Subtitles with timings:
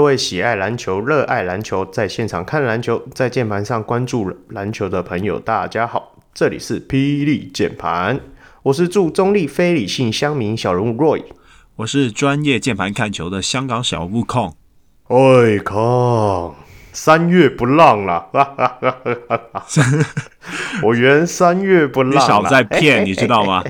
[0.00, 8.18] 各位喜爱篮球、热爱篮球，在现场看篮球，在键盘上关注篮球的朋友，大家好，这里是霹雳键盘，
[8.62, 11.22] 我是驻中立非理性乡民小人物 Roy，
[11.76, 14.56] 我是专业键盘看球的香港小物控。
[15.08, 16.54] 哎，康，
[16.94, 18.30] 三月不浪了，
[20.82, 23.62] 我原三月不浪，你少在骗，你知道吗？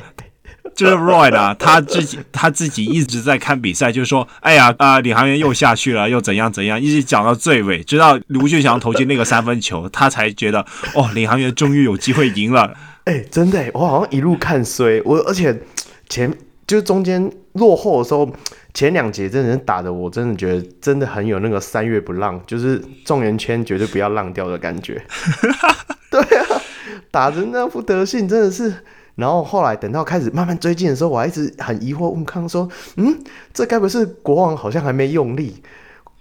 [0.74, 12.74] 就是 Roy 啊，他自己他自己一直在看比赛，就是说，哎呀啊、呃，领航员又下去了，又怎样怎样，一直讲到最尾，直到卢俊祥投进那个三分球，他才觉得，哦，领航员终于有机会赢了。
[13.04, 15.54] 哎、欸，真的，我好像一路看衰我，而且
[16.08, 16.32] 前
[16.66, 18.30] 就是中间落后的时候，
[18.72, 25.02] 前两节真的是打的我真的觉得真的很有那个三月不浪，就是状元圈绝对不要浪掉的感觉。
[26.10, 26.46] 对啊，
[27.10, 28.72] 打成那副德性，真的是。
[29.20, 33.16] 然后后来等到开始慢慢追进的时候，我还一直很疑惑问康说：“嗯，
[33.52, 35.62] 这该不是国王好像还没用力？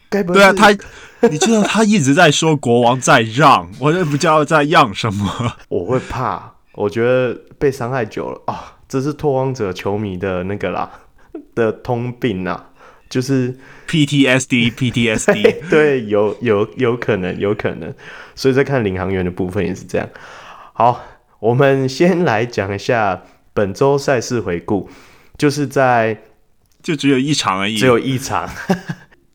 [0.09, 0.69] 该不是？”对啊，他，
[1.29, 5.55] 你知道他一直在说国王在让，我也不知道在让什么。
[5.69, 10.91] 我会怕，我觉得被伤害久了啊，这是拓荒者球迷的那个啦
[11.55, 12.65] 的通病啊，
[13.09, 15.69] 就是 PTSD PTSD。
[15.69, 17.93] 对，有有有可能，有可能。
[18.35, 20.09] 所以在看领航员的部分也是这样。
[20.73, 21.01] 好。
[21.39, 24.89] 我们先来讲一下本周赛事回顾，
[25.37, 26.21] 就是在
[26.83, 28.49] 就只有一场而已，只有一场。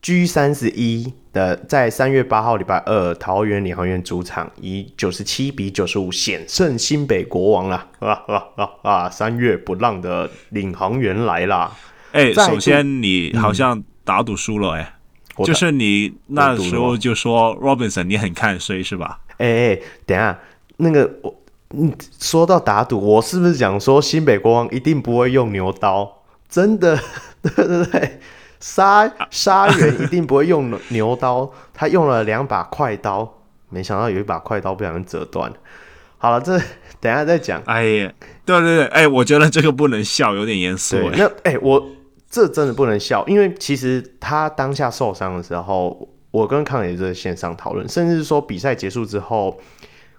[0.01, 9.09] G 三十一的在三月八号礼拜二，桃园领航员主场以九十七比九十五险胜新北国王啦啊啊啊啊！
[9.09, 11.75] 三月不浪的领航员来啦。
[12.11, 14.81] 哎、欸，首先你好像打赌输了哎、
[15.37, 19.21] 欸，就是你那时候就说 Robinson 你很看衰是吧？
[19.37, 20.39] 哎哎、欸，等下
[20.77, 21.35] 那个我。
[21.69, 26.21] 你说到打赌，我是不是讲说新北国王一定不会用牛刀？
[26.47, 26.97] 真的，
[27.41, 28.19] 对对对，
[28.59, 35.51] 杀杀人一定不会用 牛刀，他用了两把快刀，没想到有一把快刀不小心折断。
[36.17, 36.57] 好了，这
[36.99, 37.61] 等一下再讲。
[37.65, 38.13] 哎呀，
[38.45, 40.97] 对对对，哎，我觉得这个不能笑，有点严肃。
[41.17, 41.83] 那哎，我
[42.29, 49.59] 这真的不能笑，因为其实他当下受伤的时候，我跟康也在线上讨论，甚至是说比赛结束之后。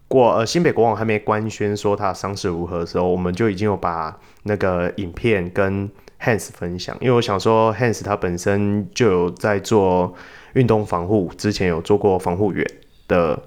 [0.08, 5.90] 过呃，新北国王还没官宣说他伤势如何的时候，我们就已经有把那个影片跟
[6.20, 10.14] Hans 分享，因为我想说 Hans 他本身就有在做
[10.54, 12.64] 运动防护，之前有做过防护员
[13.08, 13.38] 的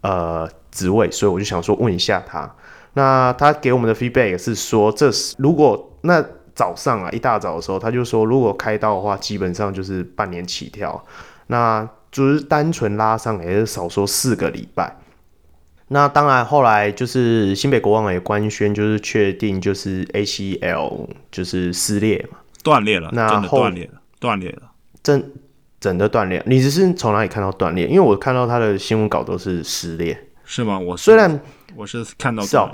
[0.00, 2.50] 呃职位，所以我就想说问一下他。
[2.94, 6.24] 那他给我们的 feedback 是说，这是如果那
[6.54, 11.04] 早上啊一大早的时候，他就说如果开刀的话，基本上就是半年起跳，
[11.48, 14.96] 那就是单纯拉伤也是少说四个礼拜。
[15.88, 24.62] 那当然，后来就是新北国王也官宣，就是确定就是 ACL 就是撕裂嘛，断裂了，那后断裂了，断裂了，
[25.00, 25.32] 真
[25.78, 26.42] 整的断裂。
[26.44, 27.86] 你只是从哪里看到断裂？
[27.86, 30.76] 因为我看到他的新闻稿都是撕裂，是吗？
[30.76, 31.40] 我虽然
[31.76, 32.68] 我是看到是哦，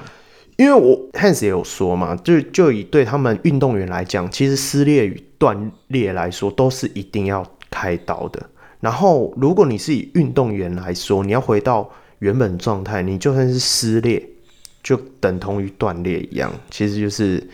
[0.56, 8.42] 因为我 Hans 也有说嘛，就就以对他们运动员来讲，其实撕裂与断裂来说都是一定要开刀的。
[8.80, 11.90] 然后，如果你是以运动员来说，你要回到。
[12.22, 14.24] 原本状态，你就算是撕裂，
[14.80, 17.44] 就等同于断裂一样，其实就是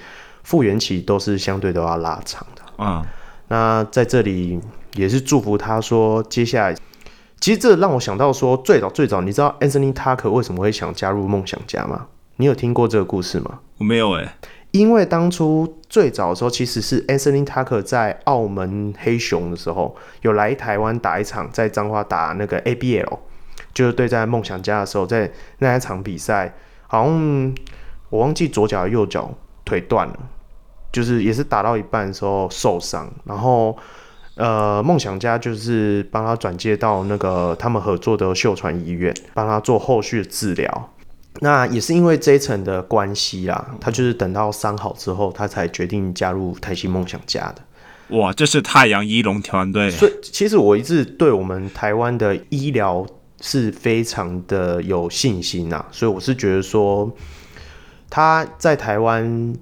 [0.43, 3.01] 复原期都是相对都要拉长的啊。
[3.01, 3.06] 嗯、
[3.49, 4.61] 那在这里
[4.95, 6.77] 也是祝福他说，接下来
[7.41, 12.09] 其实这让我想到说，最早最早，你知道 Anthony Tucker 为什么会想加入梦想家吗？
[12.37, 13.61] 你有听过这个故事吗？
[13.79, 14.32] 我没有哎、欸，
[14.73, 23.19] 因为当初最早的时候，其实是 Anthony Tucker 在澳门黑熊的时候，有来台湾打一场，在彰化打那个 ABL。
[23.78, 26.52] 就是对战梦想家的时候，在那一场比赛，
[26.88, 27.54] 好像
[28.10, 29.32] 我忘记左脚右脚
[29.64, 30.19] 腿断了，
[30.90, 33.78] 就是也是打到一半的时候受伤，然后
[34.34, 40.90] 呃梦想家就是帮他转接到那个他们合作的秀传医院，帮他做后续的治疗。
[41.40, 47.62] 那也是因为这一层的关系啦，他就是等到伤好之后，他才决定加入台新梦想家的。
[48.16, 49.88] 哇，这是太阳一龙团队。
[49.88, 53.06] 所以其实我一直对我们台湾的医疗
[53.40, 57.11] 是非常的有信心呐，所以我是觉得说
[58.11, 59.55] 他在台湾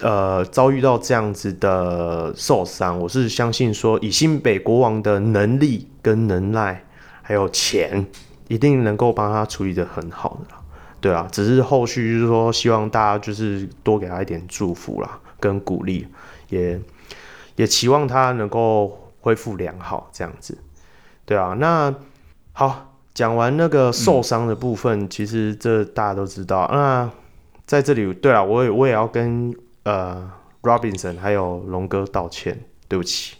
[0.00, 6.84] 呃遭遇到这样子的受伤，我是相信说以新北国王的能力跟能耐
[7.22, 8.06] 还有钱，
[8.48, 10.54] 一定能够帮他处理的很好的。
[11.00, 16.06] 对啊，只是后续就是说希望大家就是多给他一点祝福啦，跟鼓励，
[16.48, 16.80] 也。
[17.56, 20.56] 也期望他能够恢复良好，这样子，
[21.26, 21.54] 对啊。
[21.58, 21.94] 那
[22.54, 26.68] 好，讲完那个受伤的部分，嗯、其实这大家都知道。
[26.72, 27.10] 那
[27.66, 29.54] 在这里，对啊，我也我也要跟
[29.84, 30.30] 呃
[30.62, 33.36] Robinson 还有龙哥道歉，对不起，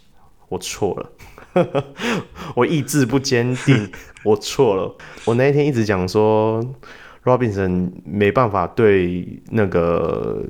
[0.49, 1.83] 我错了，
[2.55, 3.91] 我意志不坚定，
[4.23, 4.95] 我错了。
[5.25, 6.63] 我那一天一直讲说
[7.23, 10.43] Robinson 没办法对那个，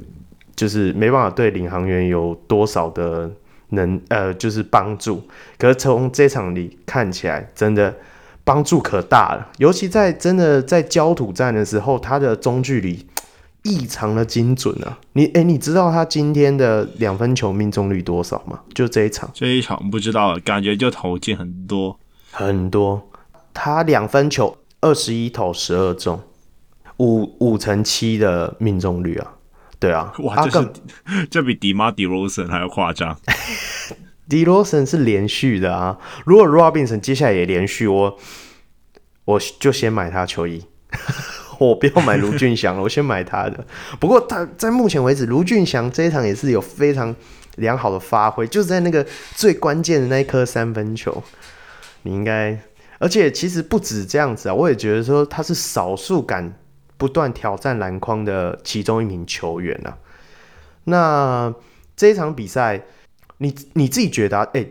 [0.55, 3.31] 就是没办法对领航员有多少的。
[3.69, 5.23] 能呃，就是帮助，
[5.57, 7.95] 可是从这场里看起来，真的
[8.44, 9.48] 帮助可大了。
[9.57, 13.07] 尤其在真的在焦土战的时候，他的中距离
[13.63, 15.00] 异常的精准啊！
[15.13, 18.60] 你哎、欸，你知道他今天的两分球命中率多少吗？
[18.74, 21.98] 就这一场，这一场不知道，感觉就投进很多
[22.31, 23.10] 很多。
[23.54, 26.19] 他两分球二十一投十二中，
[26.98, 29.34] 五五成七的命中率啊！
[29.80, 30.69] 对啊，哇，这是
[31.30, 33.18] 这比迪马迪罗森还要夸张。
[34.29, 38.17] 迪罗森是连续的啊，如果 Robinson 接下来也连续，我
[39.25, 40.65] 我就先买他球衣，
[41.59, 43.65] 我不要买卢俊祥了，我先买他的。
[43.99, 47.15] 不过他在目前为止，卢俊祥这一场也是有非常
[47.55, 49.05] 良好的发挥，就是在那个
[49.35, 51.23] 最关键的那一颗三分球，
[52.03, 52.57] 你应该，
[52.99, 56.53] 而且其实不止这样子啊，我也觉得说他是少数敢。
[56.95, 59.97] 不断挑战篮筐的其中一名球员啊，
[60.85, 61.53] 那
[61.97, 62.81] 这一场比赛，
[63.44, 64.66] 你你自己觉得，哎，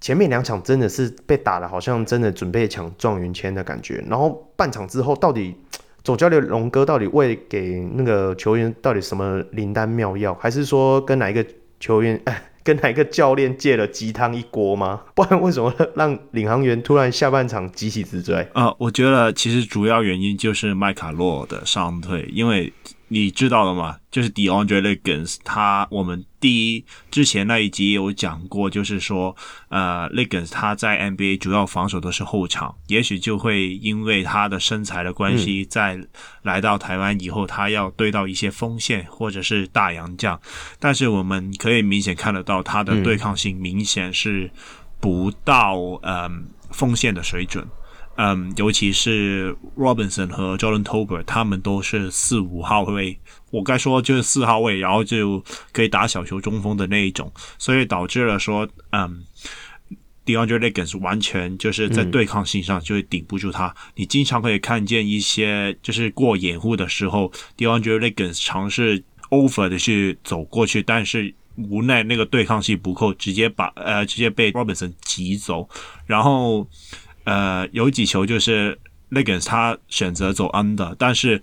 [0.00, 5.52] 前面两场真的是被打的好像真的准备抢状元签的感觉，然后半场之后，到底
[6.04, 11.44] 总教练龙哥到底喂给那个球员到底什么灵丹妙药，还是说跟哪一个
[11.80, 12.22] 球员？
[12.62, 15.02] 跟哪一个教练借了鸡汤一锅吗？
[15.14, 18.36] 不然为什么让领航员突然下半场急起直追？
[18.54, 22.72] 啊、我觉得其实主要原因就是麦卡洛的伤退，因为。
[23.14, 23.96] 你知道了吗？
[24.10, 29.36] 就是 DeAndre Liggins，他我们第一之前那一集有讲过，就是说，
[29.68, 35.96] 呃，Liggins 他在 NBA 主要防守的是后场，也许就会因为他的身材的关系，在
[36.42, 40.40] 来到台湾以后，他要对到一些锋线或者是大洋将，
[40.80, 44.50] 但是我们可以明显看得到他的对抗性明显是
[44.98, 47.64] 不到嗯锋线的水准。
[48.16, 53.18] 嗯，尤其是 Robinson 和 Jordan Tolbert，他们都是四五号位，
[53.50, 59.24] 我该说就是四号位，然后就可以打小球中锋的那一种，所以导致了说，嗯
[60.24, 63.66] ，DeAndre Liggins 完全就是在对抗性上就会顶不住他。
[63.66, 75.68] 嗯、你经常可以看见一些就是过掩护的时候，DeAndre Liggins 尝试 over 的去走过去，但是无奈那个对抗性不够，直接把呃直接被 Robinson 挤走，
[76.06, 76.64] 然后。
[77.24, 78.78] 呃，有几球就是
[79.10, 81.40] Legans 他选择走 under，但是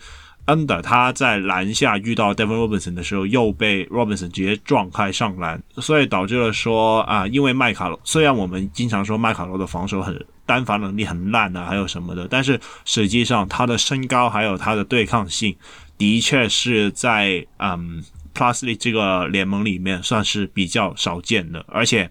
[0.48, 15.56] under 他在篮下遇到 Devin Robinson 的时候，又被 Robinson 直接撞开上篮，所以导致了说啊，因为麦卡罗虽然我们经常说麦卡罗的防守很单防能力很烂啊，还有什么的，但是实际上他的身高还有他的对抗性，
[15.98, 18.04] 的确是在嗯
[18.36, 22.10] Plusley 这个联盟里面算是比较少见的，而且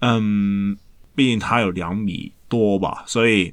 [0.00, 0.76] 嗯，
[1.14, 2.32] 毕竟他有两米。
[2.54, 3.52] 多吧，所以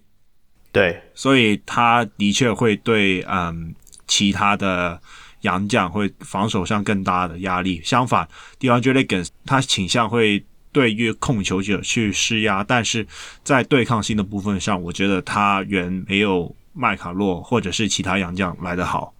[0.72, 3.74] 对，所以他的确会对嗯
[4.08, 5.02] 其他的
[5.42, 7.82] 洋将会防守上更大的压力。
[7.84, 8.28] 相反
[8.60, 13.08] ，DeAndre Liggins 他倾向会对于控球者去施压，但是
[13.44, 19.14] 在对抗性的部分上，我觉得他远没有麦卡洛或者是其他洋将来得好。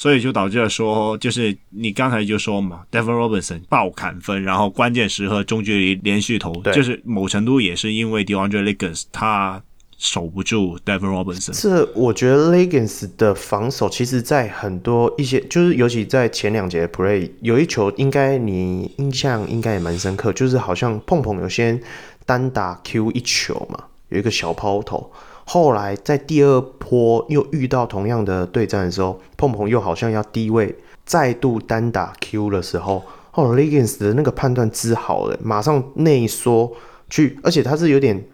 [0.00, 9.62] 所以就导致了说，就是你刚才就说嘛，Devin Robinson 爆砍分，然后关键时刻中距离连续投，就是某程度也是因为 DeAndre Liggins 他
[9.98, 11.50] 守不住 Devin Robinson。
[11.52, 21.78] 这我觉得 Liggins 的防守，其实在很多一些，就是尤其在前两节 play 有一球，应该你印象应该也蛮深刻，就是好像碰碰有先
[22.24, 25.12] 单打 Q 一球嘛，有一个小抛投。
[25.52, 30.72] 后来在第二波又遇到同样的对战的时候，碰碰又好像要低位
[31.04, 33.02] 再度单打 Q 的时候，
[33.34, 36.70] 哦，Liggins 的那个判断之好的，马上内缩
[37.08, 38.24] 去，而且他是有点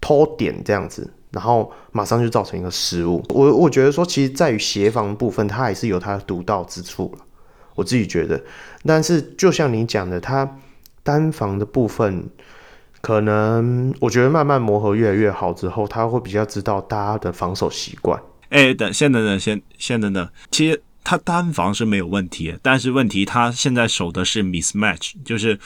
[0.00, 3.20] 偷点这样子，然后马上就造成一个失误。
[3.30, 7.12] 我我觉得说，其实在于协防部分，他还是有他的独到之处，
[7.74, 8.40] 我自己觉得。
[8.86, 10.58] 但是就像你讲的，他
[11.02, 12.28] 单防的部分，
[13.02, 18.18] 可能我觉得慢慢磨合越来越好之后，他会比较知道大家的防守习惯。
[18.48, 20.26] 哎，等，先等等，先先等等。
[20.50, 25.58] 其实他单防是没有问题，但是问题他现在守的是 mismatch，就是。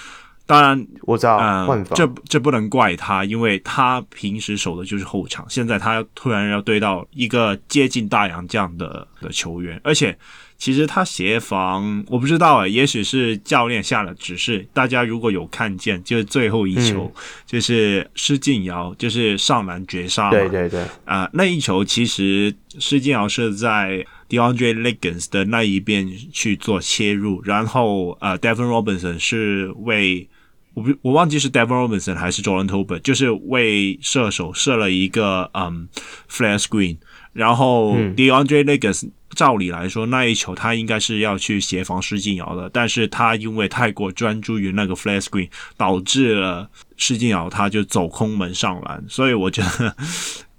[0.49, 10.16] 当然我知道，嗯，这这不能怪他，因为他平时守的就是后场，现在他突然要对到一个接近大洋将的的球员，而且
[10.58, 14.66] 其实他协防我不知道啊，也许是教练下了指示。
[14.72, 30.28] 大家如果有看见，就是最后一球，嗯、就是施晋尧就是上篮绝杀嘛，对对对，啊、呃，那一球其实施晋尧是在 DeAndre Liggins 的那一边去做切入，然后呃，Devin Robinson 是为
[30.75, 35.88] 我不，我忘记是 Devin Robinson 还是 Jordan Tolbert，就是为射手设了一个嗯
[36.30, 36.96] flare screen，
[37.37, 49.95] 然后 DeAndre Liggins 照理来说那一球他应该是要去协防施晋尧的，但是他因为太过专注于那个 Flash screen，导致了施晋尧他就走空门上篮，所以我觉得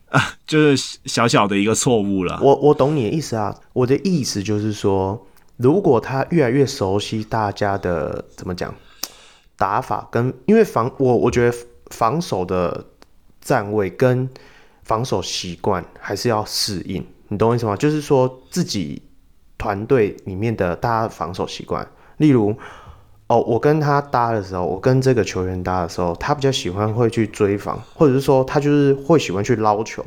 [0.10, 2.40] 啊，就是小小的一个错误了。
[2.42, 8.74] 我我懂你的意思啊，我的意思就是说，如果他越来越熟悉大家的怎么讲？
[9.60, 11.58] 打法跟因为防我我觉得
[11.90, 12.86] 防守的
[13.42, 14.30] 站位跟
[14.88, 17.76] 防守习惯还是要适应，你懂我意思吗？
[17.76, 19.02] 就是说自己
[19.58, 21.86] 团队里面的大家防守习惯，
[22.18, 22.56] 例如
[23.28, 30.06] 哦，我跟他搭的时候，我跟这个球员搭的时候，他比较喜欢会去追防，或者是说他就是会喜欢去捞球。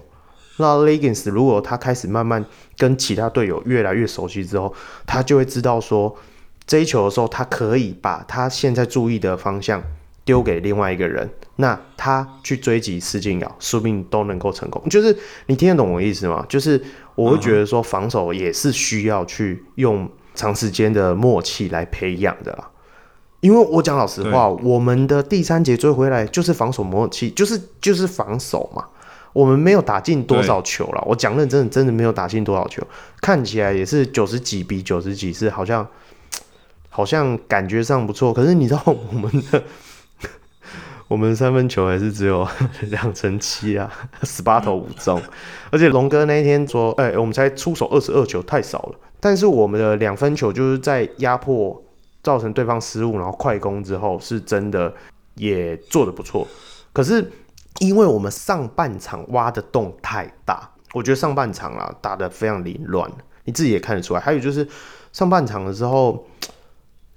[0.56, 2.44] 那 Leggins 如果他开始慢慢
[2.76, 4.74] 跟其他队友越来越熟悉之后，
[5.06, 6.16] 他就会知道说。
[6.66, 9.82] 这一球的时候，他可以把他现在注意的方向
[10.30, 14.80] 丢给另外一个人，那他去追击施晋尧，说不定都能够成功。
[14.88, 16.46] 就是你听得懂我意思吗？
[16.48, 16.80] 就是
[17.16, 22.70] 我会觉得说，防守也是需要去用长时间的默契来培养的啦。
[23.40, 28.84] 因为我讲老实话，我们的第三节追回来就是防守默契，就是就是防守嘛。
[29.32, 32.86] 我们没有打进多少球了，我讲认真的，真的没有打进多少球，
[33.20, 35.84] 看起来也是九十几比九十几，是好像。
[36.92, 39.62] 好像感觉上不错，可是你知道我们的
[41.10, 42.46] 我们三分球还是只有
[42.88, 43.90] 两成七啊，
[44.22, 45.20] 十八投五中，
[45.72, 48.94] 而且龙哥那一天说，哎、我们才出手二十二球，太少了。
[49.18, 51.82] 但是我们的两分球就是在压迫
[52.22, 54.94] 造成对方失误，然后快攻之后，是真的
[55.34, 56.46] 也做得不错。
[56.92, 57.28] 可是
[57.80, 63.10] 因为我们上半场挖的洞太大，我觉得上半场啊打得非常凌乱，
[63.46, 64.20] 你自己也看得出来。
[64.20, 64.64] 还有就是
[65.12, 66.24] 上半场的时候。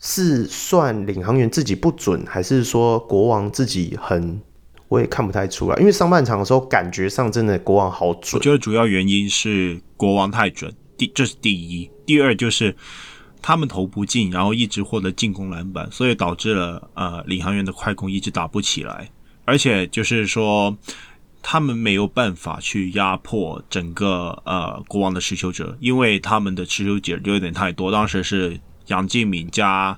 [0.05, 4.41] 是算领航员自己不准，还是说国王自己很？
[4.89, 8.37] 我也看不太出来，因为上半场的时候感觉上真的国王好准。
[8.37, 12.75] 我觉得主要原因是国王太准，第这是第一，第二就是
[13.41, 19.09] 他们投不进，然后一直获得进攻篮板，所以导致了呃领航员的快攻一直打不起来，
[19.45, 20.77] 而且就是说
[21.41, 28.59] 他们没有办法去压迫整个呃国王的持球者，因为他们的持球者就有点太多，当时是。
[28.87, 29.97] 杨敬敏加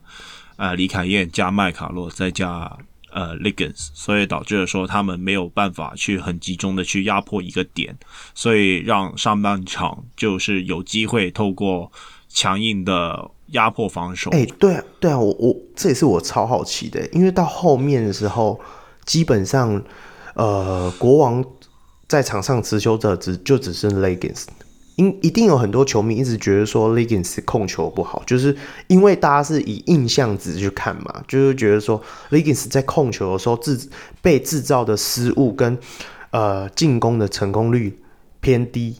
[0.58, 2.78] 呃李凯燕加麦卡洛再加
[3.12, 7.98] 呃 Liggins，所以导致了说他们没有办法去很集中的去压迫一个点，
[8.34, 11.92] 所以让上半场就是有机会透过
[12.28, 14.32] 强硬的压迫防守。
[14.32, 18.60] 哎、对啊，对啊，我我这也是我超好奇的，因为到后面的时候，
[19.06, 19.82] 基本上
[20.34, 21.44] 呃国王
[22.08, 24.46] 在场上持球者只就只剩 Liggins。
[24.96, 28.56] 因一定有很多球迷一直觉得说 Liggins 控球不好，就是
[28.88, 33.90] 因为大家是以印象值去看嘛，就是觉得说 Liggins 在控球的时候制
[34.22, 35.78] 被制造的失误跟
[36.32, 38.00] 呃进攻的成功率
[38.40, 38.98] 偏低。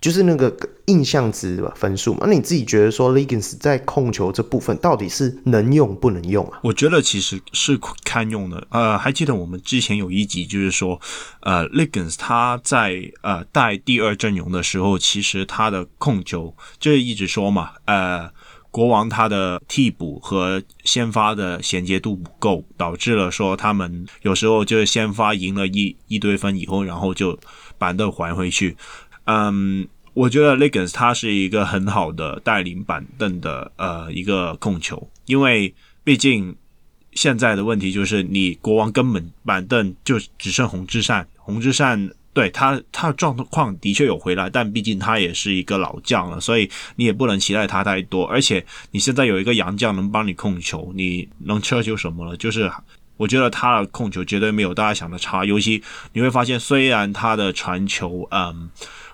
[0.00, 0.54] 就是那个
[0.86, 2.20] 印象值的分数嘛？
[2.26, 6.60] 那你自己觉得说，Liggins 在控球这部分到底是能用不能用啊？
[6.62, 8.66] 我觉得其实是堪用的。
[8.70, 11.00] 呃，还记得我们之前有一集就是说，
[11.40, 18.30] 呃，Liggins 他在呃带第二阵容的时候，其实他的控球就是一直说嘛，呃，
[18.70, 27.38] 国王他的替补和先发的衔接度不够，导致了说他们有时候就是先发赢了一一堆分以后，然后就
[27.76, 28.76] 板凳还回去。
[29.30, 36.56] 嗯，我觉得 Liggins 他是一个很好的带领板凳的呃一个控球，因为毕竟
[37.12, 48.24] 现在的问题就是你国王根本板凳就只剩红之善，红之善对他他的状况的确有回来，但毕竟他也是一个老将了，所以你也不能期待他太多。
[48.24, 52.34] 而且你现在有一个洋将能帮你控球，你能奢求什么了？
[52.38, 52.72] 就是
[53.18, 55.82] 我觉得他的控球绝对没有大家想的差，尤其
[56.14, 58.70] 你会发现，虽然他的传球，嗯。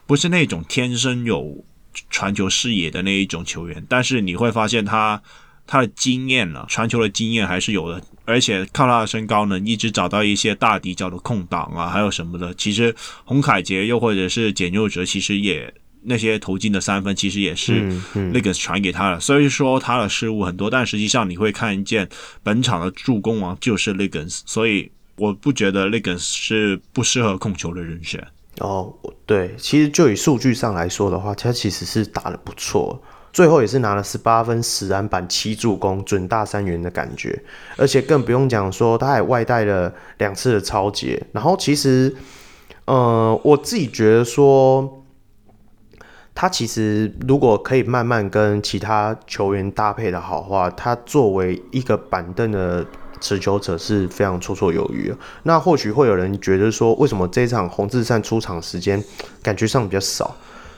[0.07, 1.65] 不是那种天生有
[2.11, 5.23] 传球视野的那一种球员，但是你会发现他
[5.67, 12.53] 他的经验呢，传球的经验还是有的，而且靠他的身高呢，一直找到一些大底角的空档啊，还有什么的。
[12.55, 12.95] 其实
[13.25, 17.81] 洪凯杰又或者是简佑哲，其实也那些投进的三分，其实也是
[18.15, 19.21] Liggins 传给他的。
[19.21, 22.07] 所以说他的失误很多，但实际上你会看见
[22.43, 28.23] 本场的助攻王就是 Liggins，所以我不觉得 Liggins 是不适合控球的人选。
[28.61, 28.95] 哦，
[29.27, 33.03] 对，其实就以数据上来说的话，他其实是打得不错。
[33.33, 37.43] 最后也是拿了十八分、十篮板、七助攻，准大三元的感觉，
[37.77, 41.21] 而且更不用讲说他还外带了两次的超节。
[41.33, 42.15] 然后其实，
[42.85, 45.03] 呃，我自己觉得说，
[46.33, 52.87] 他其实如果可以慢慢跟其他球员搭配的好话，他作为一个板凳的
[53.25, 55.11] 持球者是非常绰绰有余。
[55.45, 59.03] 那或许会有人觉得说，为什么这场洪志善出场时间
[59.43, 60.37] 感觉上比较少？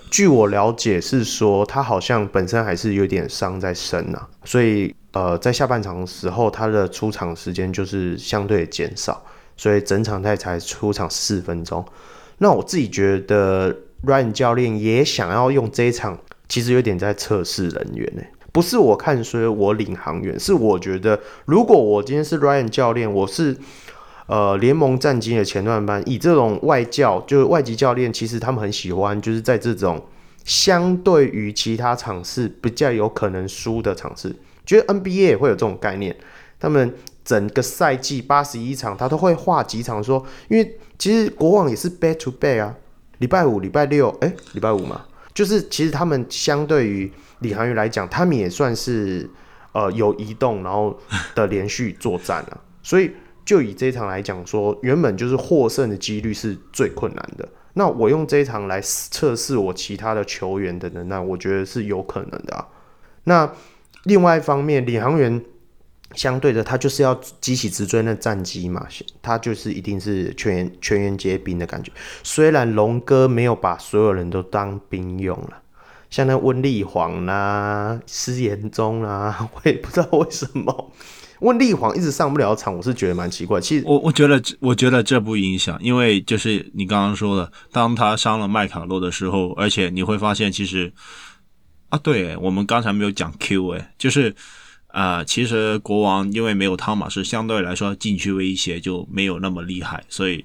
[0.09, 9.21] 据我了解是说，他好像本身还是有点伤在身啊，所以呃，在下半场的时候，他的出场时间就是相对减少，
[9.57, 11.85] 所以整场他才出场四分钟。
[12.38, 13.75] 那我自己觉得
[14.05, 16.17] ，Ryan 教练也想要用这一场，
[16.49, 18.23] 其实有点在测试人员呢、
[18.57, 23.55] 不是我看衰我领航员，是我觉得，如果我今天是 Ryan 教练，我是。
[24.29, 30.05] 呃，联盟战绩的前段班，以这种外教，就是外籍教练，其实他们很喜欢，就是在这种
[30.45, 34.35] 相对于其他场次比较有可能输的场次，
[34.65, 36.17] 觉得 NBA 也会有这种概念。
[36.59, 36.93] 他们
[37.25, 42.75] 整个赛季八十一场，他都会画几场说，因为其实国王也是 back to back 啊，
[43.19, 49.28] 礼拜五、礼拜六，哎、礼拜五嘛，就是其实他们相对于领航员来讲，他们也算是
[49.73, 50.99] 呃有移动然后
[51.35, 53.11] 的连续作战啊，所以。
[53.47, 57.49] 就以这场来讲说，原本就是获胜的几率是最困难的。
[57.75, 62.66] 那我用这一场来测试我其他的球员的能耐，我觉得是有可能的啊。
[63.23, 63.49] 那
[64.02, 65.40] 另外一方面，领航员
[66.16, 68.85] 相对的，他就是要急起直追那战机嘛，
[69.23, 71.93] 他就是一定是全员全员皆兵的感觉。
[72.25, 75.62] 虽然龙哥没有把所有人都当兵用了，
[76.11, 80.92] 像那温丽煌啦、施延宗啦， 我也不知道为什么。
[81.40, 83.61] 温丽煌一直上不了场，我是觉得蛮奇怪。
[83.61, 90.90] 其实我我觉得，我觉得这不影响，因为就是你刚刚说的，当他伤了麦卡洛的时候，而且你会发现，其实
[91.90, 94.35] 啊，对，我们刚才没有讲 Q，诶，就是
[94.88, 100.42] 啊、其实国王因为没有汤马士，相对来说禁区威胁就没有那么厉害，所以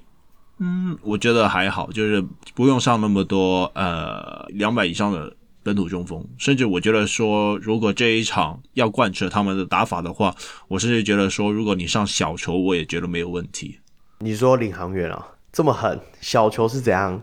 [0.58, 2.22] 嗯，我觉得还好，就是
[2.54, 5.34] 不用上那么多呃两百以上的。
[5.62, 10.34] 本土中锋，甚至我觉得说，如果这一场要贯彻他们的打法的话，
[10.68, 13.78] 我甚至觉得说，如果你上小球，我也觉得没有问题。
[14.18, 17.22] 你说领航员啊，这么狠，小球是怎样？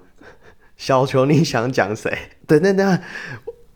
[0.77, 2.17] 小球你想讲谁？
[2.47, 3.01] 等等等，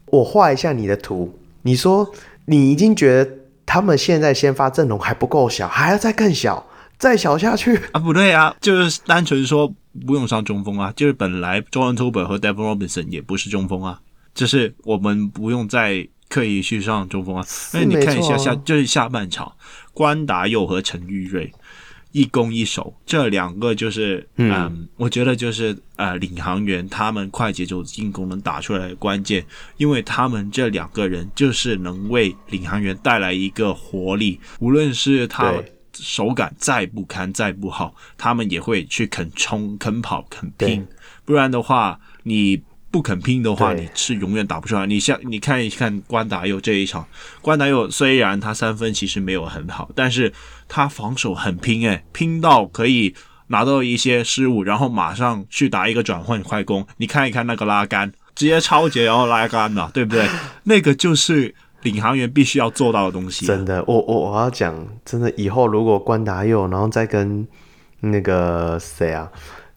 [0.06, 1.38] 我画一下你的图。
[1.64, 2.10] 你说
[2.46, 3.30] 你已经觉得
[3.66, 6.66] 他们现在先发阵容还不够小，还要再更小，
[6.98, 8.00] 再小下去啊？
[8.00, 9.74] 不对啊，就是单纯说
[10.06, 14.00] 不用上中锋啊，就是本来 Jordan Tolbert 和 Devon Robinson 也不是中锋啊。
[14.34, 19.52] 就是我们不用再刻意去上中锋啊，那你看一下下就是下半场，
[19.94, 21.54] 关达佑和陈玉瑞
[22.12, 29.46] 一攻一守，这两个就是嗯，嗯，我觉得就是呃领航员他们快节奏进攻能打出来的关键，
[29.78, 35.54] 因为他们这两个人就是能为领航员带来一个活力，无论是他
[35.94, 40.88] 手感再不堪再不好，他们也会去肯冲肯跑肯拼，
[41.24, 42.60] 不然的话你。
[42.94, 44.86] 不肯拼的话，你是永远打不出来。
[44.86, 47.04] 你像你看一看关达佑这一场，
[47.42, 50.32] 关达佑虽然他三分其实没有很好，但是
[50.68, 53.16] 他防守很拼诶，拼到可以
[53.48, 56.86] 拿到一些失误，然后马上去打一个转换快攻。
[56.98, 60.28] 你看一看那个拉杆，直接超截然后拉杆了，对不对？
[60.66, 63.48] 那个就是领航员必须要做到的东西。
[63.48, 67.48] 真的，我我我要讲，真的以后如果关达佑，然后再跟
[68.02, 69.28] 那个谁啊？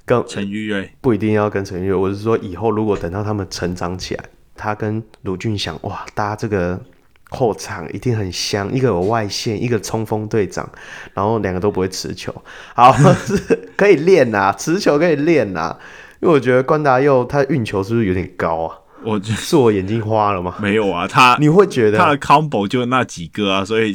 [0.06, 6.80] 跟陈玉瑞不一定要跟陈玉瑞，我是说以后如果等到他们成长起来，他跟卢俊祥哇搭这个
[7.28, 10.66] 后场一定很香，一个有外线，一个冲锋队长，
[11.12, 12.32] 然后两个都不会持球，
[12.74, 13.36] 好是
[13.76, 15.76] 可以练呐，持球可以练呐，
[16.20, 18.78] 因为我觉得关达佑他运球是不是有点高啊？
[19.04, 20.54] 我是我眼睛花了吗？
[20.60, 23.94] 没有啊，他你会觉得他的 combo 就那几个啊，所以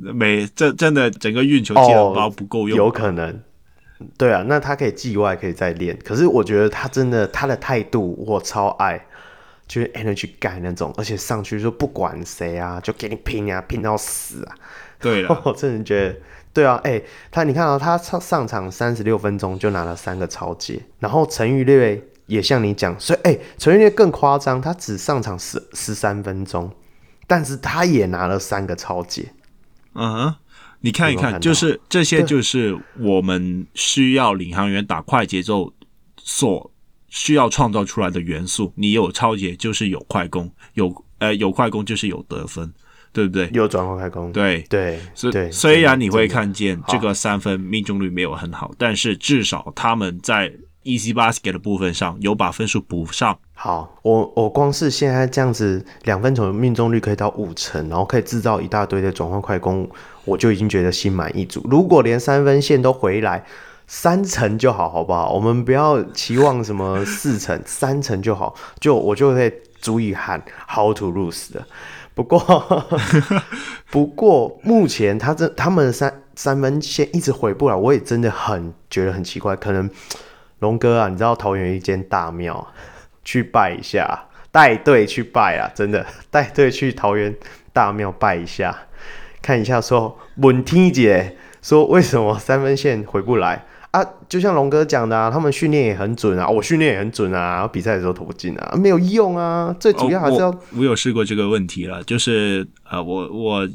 [0.00, 3.40] 没 这真的整个运球技能包不够用，有可能。
[4.18, 9.06] 对啊，那他可以季外可以再练，可是我觉得他真的他的态度我超爱，
[9.66, 14.54] 就是 energy guy 那种，而且上去就不管谁啊，就给你拼啊，拼到死啊。
[15.00, 16.16] 对啊， 我真的觉得，
[16.52, 26.70] 对啊，哎、欸，他你看到、喔、他上上场三十六分钟就拿了三个抄截，然后陈玉略也像你讲，所以哎，陈玉略更夸张，他只上场十十三分钟
[27.26, 29.32] 但是他也拿了三个抄截。
[29.94, 30.34] 嗯哼，
[30.86, 35.72] 你看一看，就是这些，就是我们需要领航员打快节奏
[36.16, 36.70] 所
[37.08, 38.72] 需要创造出来的元素。
[38.76, 42.72] 你有超节，就是有快攻；有呃有快攻，就是有得分。
[43.12, 43.48] 对不对？
[43.54, 50.52] 有转换快攻，对对，所以虽然你会看见这个三分命中率没有很好，但是至少他们在
[50.84, 53.38] Easy Basket 的部分上有把分数补上。
[53.58, 59.88] 好，我我光是现在这样子两分球命中率可以到五成，然后可以制造一大堆的转换快攻，
[60.26, 61.66] 我就已经觉得心满意足。
[61.70, 63.42] 如果连三分线都回来
[63.86, 65.32] 三成就好，好不好？
[65.32, 71.64] 我们不要期望什么四成，三成就好，就我就会足以喊 How to lose 的。
[72.14, 72.38] 不过，
[73.90, 79.56] 不过目前他这他们三三分线一直回不来，我也真的很觉得很奇怪。
[79.56, 79.88] 可能
[80.58, 82.66] 龙哥啊，你知道桃园一间大庙，
[83.26, 87.34] 去拜一下，带队去拜啊，真的 带队去桃园
[87.72, 88.74] 大庙拜一下，
[89.42, 93.66] 看一下说问天姐说为什么三分线回不来。
[93.90, 99.74] 啊，就像龙哥讲的啊，他们训练也很准啊，我训练也很准啊，比赛的时候投不进啊，没有用啊。
[99.80, 103.66] 最主要还是要，我，我有试过这个问题了，就是呃，我我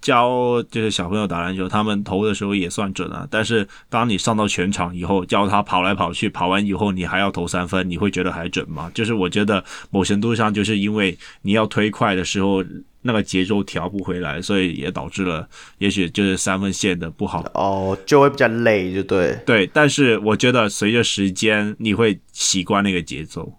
[0.00, 8.90] 教就是小朋友打篮球，他们投的时候也算准啊，但是当你上到全场以后，教他跑来跑去，跑完以后你还要投三分，你会觉得还准吗？
[8.94, 12.64] 就是我觉得某程度上就是因为你要推快的时候。
[13.00, 19.38] 那个节奏调不回来，所以也导致了，也许就是三分线的不好哦，就会比较累，就对。
[19.46, 23.54] 对，但是我觉得随着时间，你会习惯那个节奏。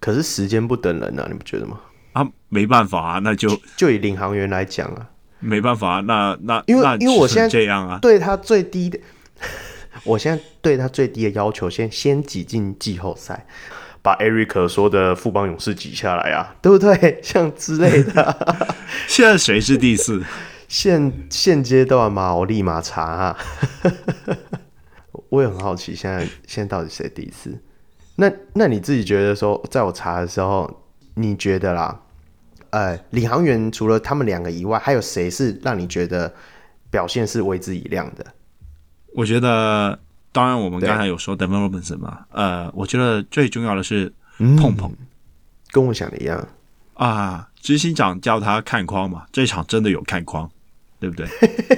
[0.00, 1.78] 可是时间不等人啊，你不觉得吗？
[2.12, 8.98] 啊，没办法啊，那就就以领航员来讲啊，没办法啊，那那因为那因为我现在这样啊，对他最低的，
[10.04, 13.46] 我现在对他最低的要求，先先挤进季后赛。
[14.02, 17.20] 把 Eric 说的富邦勇士挤下来啊， 对不对？
[17.22, 18.66] 像之类的。
[19.06, 20.24] 现在谁是第四？
[20.68, 23.36] 现现阶段嘛，我立马查啊。
[25.28, 27.60] 我也很好奇，现在现在到底谁第四？
[28.16, 30.82] 那那你自己觉得说，在我查的时候，
[31.14, 32.00] 你觉得啦？
[32.70, 36.32] 呃，领航员除了他们两个以外，还有谁是让你觉得
[36.90, 38.24] 表现是为之一亮的？
[39.14, 39.98] 我觉得。
[40.32, 44.96] 当然，我们刚才有说 Robinson 嘛，呃，我觉得最重要的是碰碰，嗯，
[45.72, 46.48] 跟我想的一样
[46.94, 47.48] 啊。
[47.60, 50.48] 执行长叫他看框嘛，这场真的有看框，
[51.00, 51.26] 对不对？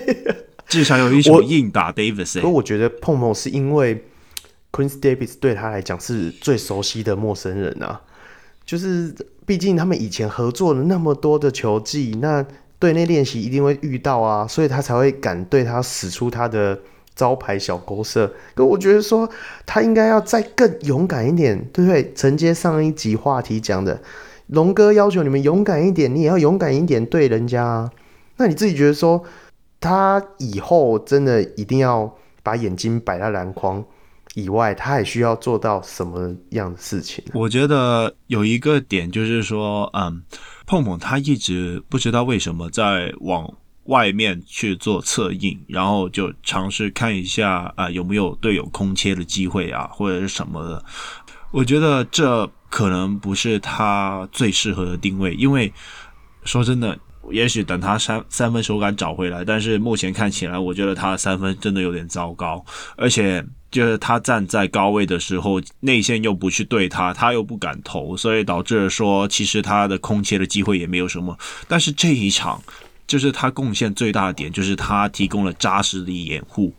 [0.69, 2.41] 至少有一场硬打 Davis，欸。
[2.41, 4.05] 所以我觉得碰碰是因为
[4.71, 8.03] Quincy Davis 对他来讲是最熟悉的陌生人啊，
[8.65, 9.15] 就是
[9.47, 12.45] 毕竟他们以前合作了那么多的球技，那
[12.79, 16.79] 队内练习一定会遇到啊，所以他才会敢对他使出他的。
[17.15, 19.29] 招牌小勾射，可我觉得说
[19.67, 22.11] 他应该要再更勇敢一点，对不对？
[22.15, 24.01] 承接上一集话题讲的，
[24.47, 27.91] 龙哥要求你们勇敢一点，你也要勇敢一点对人家啊。
[28.39, 29.23] 那你自己觉得说，
[29.79, 33.85] 他以后真的一定要把眼睛摆在篮筐
[34.35, 37.25] 以外，他还需要做到什么样的事情？
[37.35, 40.23] 我觉得有一个点就是说，嗯，
[40.67, 43.53] 碰碰他一直不知道为什么在往。
[43.87, 50.85] 外面去做策应，然后就尝试看一下啊、有没有队友空切的机会啊，或者是什么的。
[51.51, 55.73] 我觉得这可能不是他最适合的定位，因为
[56.45, 56.97] 说真的，
[57.33, 62.65] 也许等他三三分手感找回来，但是目前看起来，我觉得他的三分真的有点糟糕，
[62.97, 71.37] 而且就是他站在高位的时候，内线又不去对他，他又不敢投，所以导致说其实他的空切的机会也没有什么。
[71.67, 72.63] 但是这一场。
[73.05, 76.73] 就是他贡献最大的点，就是他提供了扎实的掩护，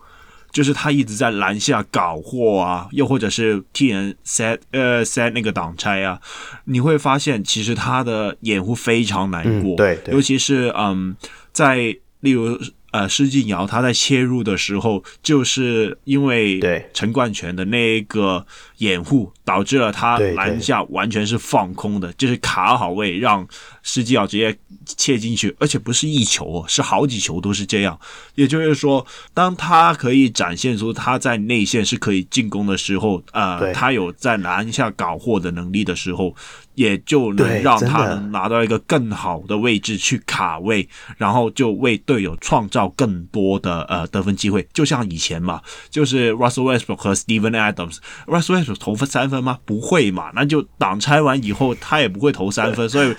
[0.51, 6.19] 就是他一直在篮下搞货啊，又或者是替人 set 呃 set 那个挡拆啊，
[6.63, 11.15] 你会发现其实他的掩护非常难过，嗯、对，对，尤其是嗯，
[11.51, 12.57] 在例如。
[12.93, 18.45] 呃，施晋尧他在切入的时候，就是因为对陈冠泉的那个
[18.77, 23.47] 掩护，导致了他篮下完全是放空的，就是卡好位，让
[23.81, 27.99] 施晋尧直接切进去，而且不是一球哦，是好几球都是这样。
[28.35, 29.03] 也就是说，
[29.33, 36.35] 当他可以展现出他在内线是可以进攻的时候，呃，他有在篮下搞货的能力的时候。
[36.75, 44.67] 也就能让他能拿到一个更好的位置去卡位，然后就为队友创造更多的呃得分机会。
[44.73, 47.97] 就像以前嘛，就是 Russell Westbrook 和 Steven Adams。
[48.25, 49.59] Russell Westbrook 投分三分吗？
[49.65, 53.15] 不会嘛，那就挡拆完以后他也不会投三分，所以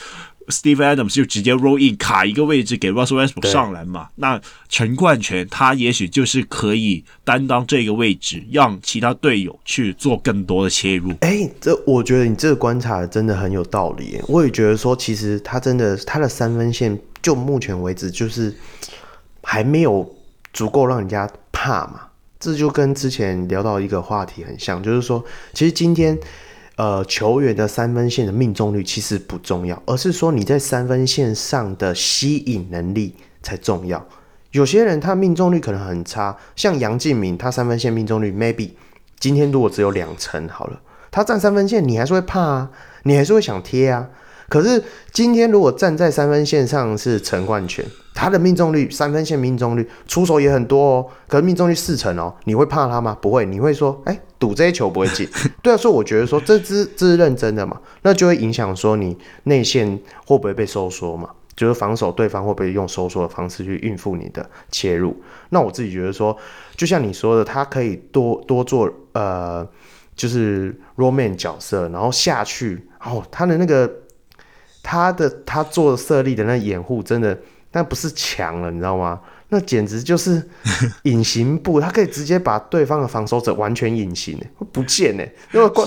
[0.49, 4.09] Steve Adams 就直接 roll in 卡一个位置给 Russell Westbrook 上篮嘛。
[4.17, 11.11] 那陈冠泉他也许就是可以担当这个位置，让其他队友去做更多的切入。
[11.21, 14.21] 哎、欸，这我觉得你这个观察真的很有道理。
[14.29, 18.55] 我也觉得说，其实他真的他的三分线就目前为止就是
[19.43, 20.15] 还没有
[20.53, 22.01] 足够让人家怕嘛。
[22.39, 26.19] 这就跟之前聊到一个话题很像，就是说，其实今天。
[26.77, 34.05] 呃，球员的三分线的命中率其实不重要，而是说你在三分线上的吸引能力才重要。
[34.51, 38.71] 有些人他命中率可能很差，像杨敬明，他三分线命中率 maybe
[39.21, 42.71] 今天如果只有两成好了，他站三分线你还是会怕啊，
[43.05, 44.09] 你还是会想贴啊。
[44.55, 53.19] 可是今天如果站在三分线上是陈冠泉，他的命中率三分线命中率出手也很多哦，可是命中率四成哦，你会怕他吗？
[53.21, 55.29] 不会，你会说，哎、欸，赌这些球不会进。
[55.61, 65.21] 对啊，所以我觉得说这支这是认真的嘛，那就会影响说你内线会不会被收缩嘛，就是防守对方会不会用收缩的方式去应付你的切入。
[65.49, 66.37] 那我自己觉得说，
[66.77, 69.67] 就像你说的，他可以多多做呃，
[70.15, 73.91] 就是 roll man 角色，然后下去哦，他的那个。
[74.85, 77.37] 他的他做设立的那掩护真的，
[77.73, 79.19] 那不是墙了，你知道吗？
[79.49, 80.43] 那简直就是
[81.05, 84.37] 隐形步，他可以直接把对方的防守者完全隐形，
[84.73, 85.25] 不见呢。
[85.53, 85.87] 因为关，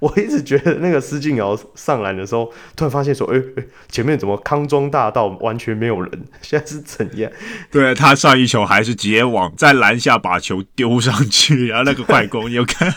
[0.00, 6.24] 我一直觉得那个施晋尧上篮的时候，突然发现说，哎、欸欸，前面怎么康庄大道完全没有人？
[6.42, 7.30] 现在是怎样？
[7.70, 12.92] 对，他上一球还是直接往在篮下把球丢上去，然后那个快攻，你有看？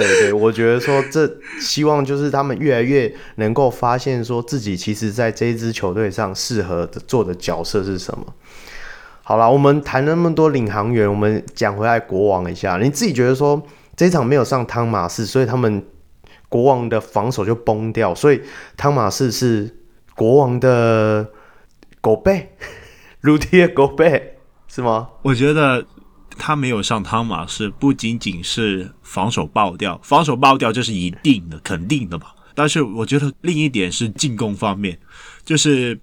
[0.00, 8.24] 对对，我觉得说这希望就是他们越来越能够发现说自己其实在这一支球队上适合的做的角色是什么。
[9.22, 13.62] 好了，我们谈那么多领航员，我们讲回来国王一下，你自己觉得说
[13.94, 15.84] 这场没有上汤马士，所以他们
[16.48, 18.40] 国王的防守就崩掉，所以
[18.78, 19.76] 汤马士是
[20.16, 21.28] 国王的
[22.00, 22.50] 狗背，
[23.20, 25.08] 鲁迪的狗背是吗？
[25.20, 25.84] 我觉得。
[26.38, 32.26] 他没有上汤马士，不仅仅是防守爆掉，防守爆掉这是一定的、肯定的嘛。
[32.54, 34.98] 但是我觉得另一点是进攻方面，
[35.44, 35.98] 就是。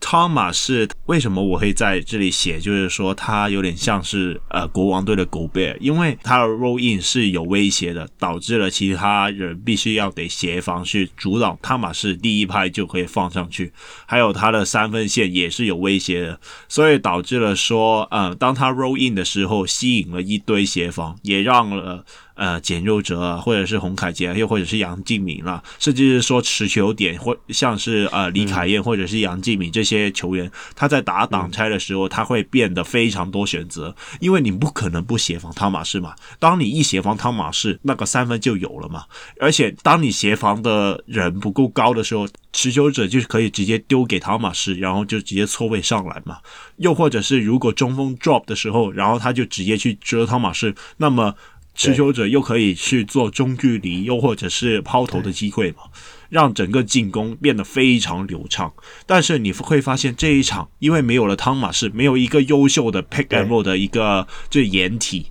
[0.00, 2.58] 汤马士为什么我会在这里写？
[2.60, 13.72] 就是说他有点像是呃国王队的狗贝尔，因为他的 roll in 是有威胁的，导致了其他人必须要得协防去阻挡汤马士第一拍就可以放上去，
[14.06, 22.04] 还有他的三分线也是有威胁的，所以导致了说呃当他 roll in 的时候吸引了一堆协防，也让了。
[22.38, 36.14] 呃简佑哲啊，或者是洪凯杰，又或者是杨敬敏啦，甚至是说持球点或像是呃李凯燕或者是杨敬敏这些球员，他在打挡拆的时候，他会变得非常多选择，因为你不可能不协防汤马士嘛。
[36.38, 39.04] 当你一协防汤马士，那个三分就有了嘛。
[39.40, 46.38] 而且当你协防的人不够高的时候，持球者就是可以直接丢给汤马士，然后就直接错位上篮嘛。
[46.76, 51.34] 又或者是如果中锋 drop 的时候，然后他就直接去遮汤马士，那么。
[51.78, 55.84] 持球者又可以去做中距离，又或者是抛投的机会嘛，
[56.28, 58.72] 让整个进攻变得非常流畅。
[59.06, 65.26] 但是你会发现这一场，因为没有了汤马士，没有一个优秀的 pick and roll 的一个这掩体，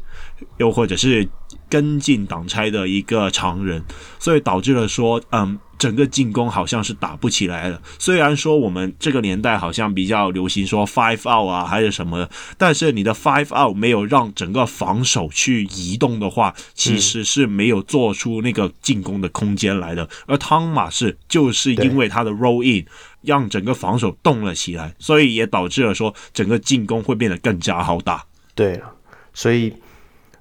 [0.58, 1.28] 又或者是
[1.70, 3.84] 跟进挡拆的一个常人，
[4.18, 5.60] 所以导致了说，嗯。
[5.78, 7.82] 整个进攻好像是打不起来了。
[8.00, 20.04] 虽然说我们这个年代好像比较流行说 five out 啊，还是什么，但是你的 five out 没有让整个防守去移动的话，其实是没有做出那个进攻的空间来的。
[20.04, 22.86] 嗯、而汤马士就是因为他的 roll in，
[23.22, 28.24] 让整个防守动了起来，所以也导致了说整个进攻会变得更加好打。
[28.56, 28.92] 对了，
[29.34, 29.74] 所以。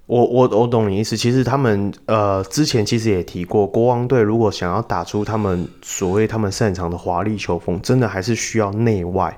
[0.06, 9.36] 我我我懂你意思，其实他们呃之前其实也提过，国王队如果想要打出他们所谓他们擅长的华丽球风，真的还是需要内外。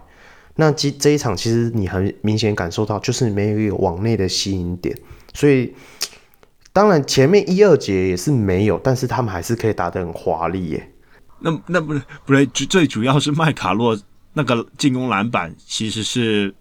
[0.57, 4.95] 那这这一场其实你很明显感受到，就是没有一个往内的吸引点，
[5.33, 5.75] 所以
[6.73, 10.93] 当然前面一二节也是没有，但是他们还是可以打得很华丽耶。
[11.41, 13.99] 那那不是不是最主要是麦卡洛
[14.35, 16.55] 那个进攻篮板其实是。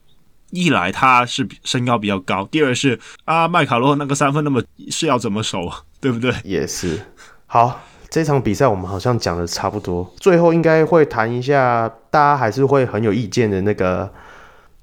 [0.52, 6.34] 一来他是身高比较高，第二是啊麦卡洛那个三分那么是要怎么守，对不对？
[6.44, 7.00] 也是。
[7.46, 14.12] 好，这场比赛我们好像讲的差不多，最后应该会谈一下大家还是会很有意见的那个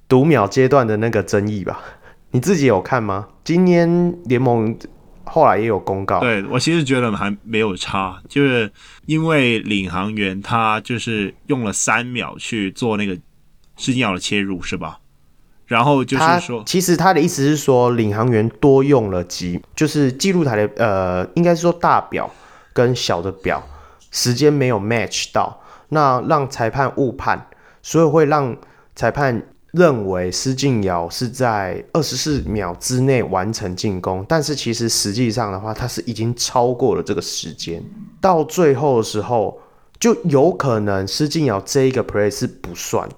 [0.09, 1.81] 读秒阶段的那个争议吧？
[2.31, 3.29] 你自己有看吗？
[3.45, 4.77] 今年联盟
[5.25, 8.71] 后来也有公告，对，我其实觉得还没有差，就是
[9.07, 13.15] 因为领航员他就是用了三秒去做那个
[13.77, 14.99] 施晋尧的切入，是吧？
[15.67, 22.31] 然后就是说，其实他的意思是说，领航员多用了几，就是记录台的呃，应该是说大表
[22.73, 23.63] 跟小的表
[24.11, 27.47] 时间没有 match 到，那让裁判误判，
[27.83, 28.55] 所以会让
[28.95, 37.83] 裁判认为施晋尧是在二十四秒之内完成进攻，但是其实实际上的话，他是已经超过了这个时间。
[38.21, 39.59] 到最后的时候，
[39.99, 43.17] 就有可能施晋尧这一个 play 是不算的。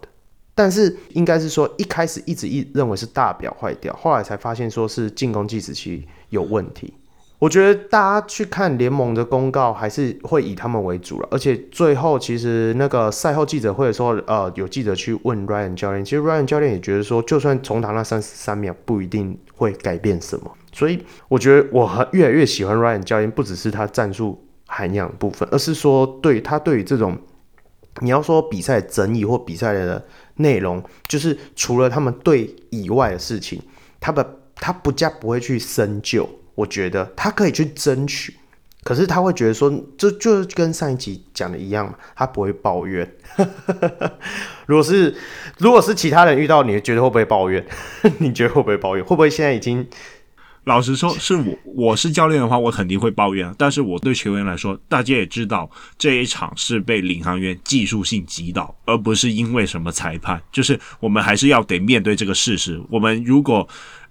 [0.56, 6.94] 但是应该是说，一开始一直一认为是大表坏掉，后来才发现说是进攻计时器有问题。
[7.38, 11.28] 我觉得大家去看联盟的公告，还是会以他们为主了。
[11.30, 20.50] 而且最后其实那个赛后记者会的时候，呃，有记者去问 Ryan 教练，其实 Ryan 教练也觉得说，就算重打那三十三秒，不一定会改变什么。
[20.72, 27.18] 所以我觉得我很越来越喜欢 Ryan 教练，不只是他战术涵养部分，而是说对他对于这种
[28.00, 30.04] 你要说比赛争议或比赛的。
[30.38, 33.58] 内容就是除了他们队以外的事情，
[33.98, 36.28] 他的他不加不会去深究。
[36.54, 38.34] 我觉得他可以去争取，
[38.84, 43.10] 可是他会觉得说，这就，就跟上一集讲的一样嘛，他不会抱怨。
[44.66, 45.16] 如果是
[45.56, 47.66] 如果是其他人遇到，你觉得会不会抱怨？
[48.20, 49.02] 你觉得会不会抱怨？
[49.02, 49.88] 会不会现在已经？
[50.66, 53.54] 老实说，是我我是教练的话，我肯定会抱怨。
[53.56, 60.42] 但是我对球员来说，大家也知道这一场是被领航员技术性击倒，而不是因为什么裁判。
[60.50, 62.82] 就是我们还是要得面对这个事实。
[62.90, 63.66] 我们如果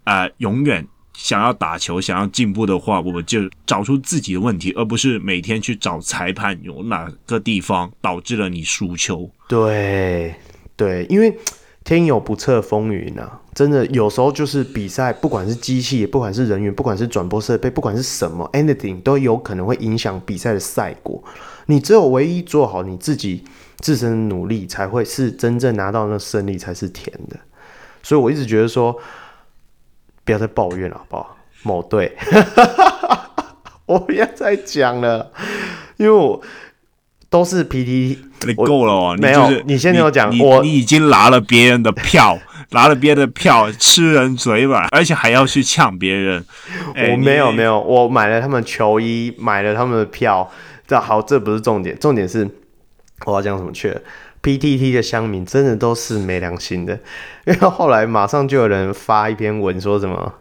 [0.06, 9.30] 呃永远想要打球、想要进步的话，我们就找出自己的问题，而不是每天去找裁判有哪个地方导致了你输球。
[9.50, 10.34] 对
[10.78, 11.38] 对，因为。
[11.86, 13.40] 天有不测风云啊！
[13.54, 21.24] 真的有时候就是比赛，不管是机器，不管是人员，不管是转播设备，不管是什么，anything 都有可能会影响比赛的赛果。
[21.68, 23.44] 你只有唯一做好你自己
[23.78, 27.38] 自身的努力，才会是真正拿到那胜利才是甜的。
[28.02, 29.00] 所以我一直觉得说，
[30.24, 31.38] 不要再抱怨了，好不好？
[31.62, 32.18] 某队，
[33.86, 35.32] 我不要再讲了，
[35.98, 36.42] 因为我。
[37.36, 38.18] 都是 PTT，
[38.48, 39.18] 你够了哦！
[39.20, 42.40] 没有，你先听我讲，我你已经拿了别人的票，
[42.72, 46.46] 拿了别人的票，吃人嘴软，而且还要去呛别人。
[46.96, 50.50] 我没有没有，我买了他们球衣，买了他们的票。
[50.88, 52.50] 这好，这不是重点，重点是
[53.26, 54.00] 我要讲什么去了
[54.42, 56.98] ？PTT 的乡民真的都是没良心的，
[57.46, 60.34] 因为后来马上就有人发一篇文说什么，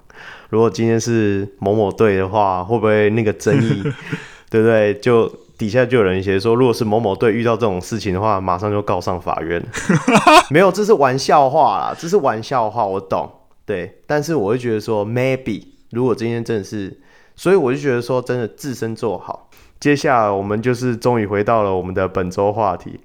[0.49, 3.83] 如果今天是某某队的话，会不会那个争议，
[4.49, 4.95] 对不对？
[4.95, 5.41] 就。
[5.57, 9.63] 底下就有人写说，如果是某某队遇到这种事情的话，马上就告上法院。
[10.51, 13.31] 没有，这是玩笑话啦，这是玩笑话，我懂。
[13.65, 16.99] 对，但是我会觉得说，maybe 如果今天真的是，
[17.37, 19.49] 所以我就觉得说，真的自身做好。
[19.79, 23.01] 接下来我们就是终于回到了我们的本周话题。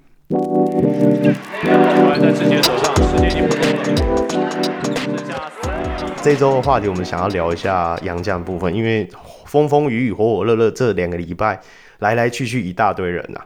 [6.22, 9.08] 这周的话题，我们想要聊一下洋将部分，因为
[9.46, 11.62] 风风雨雨、火火热热这两个礼拜。
[12.00, 13.46] 来来去去一大堆人呐、啊，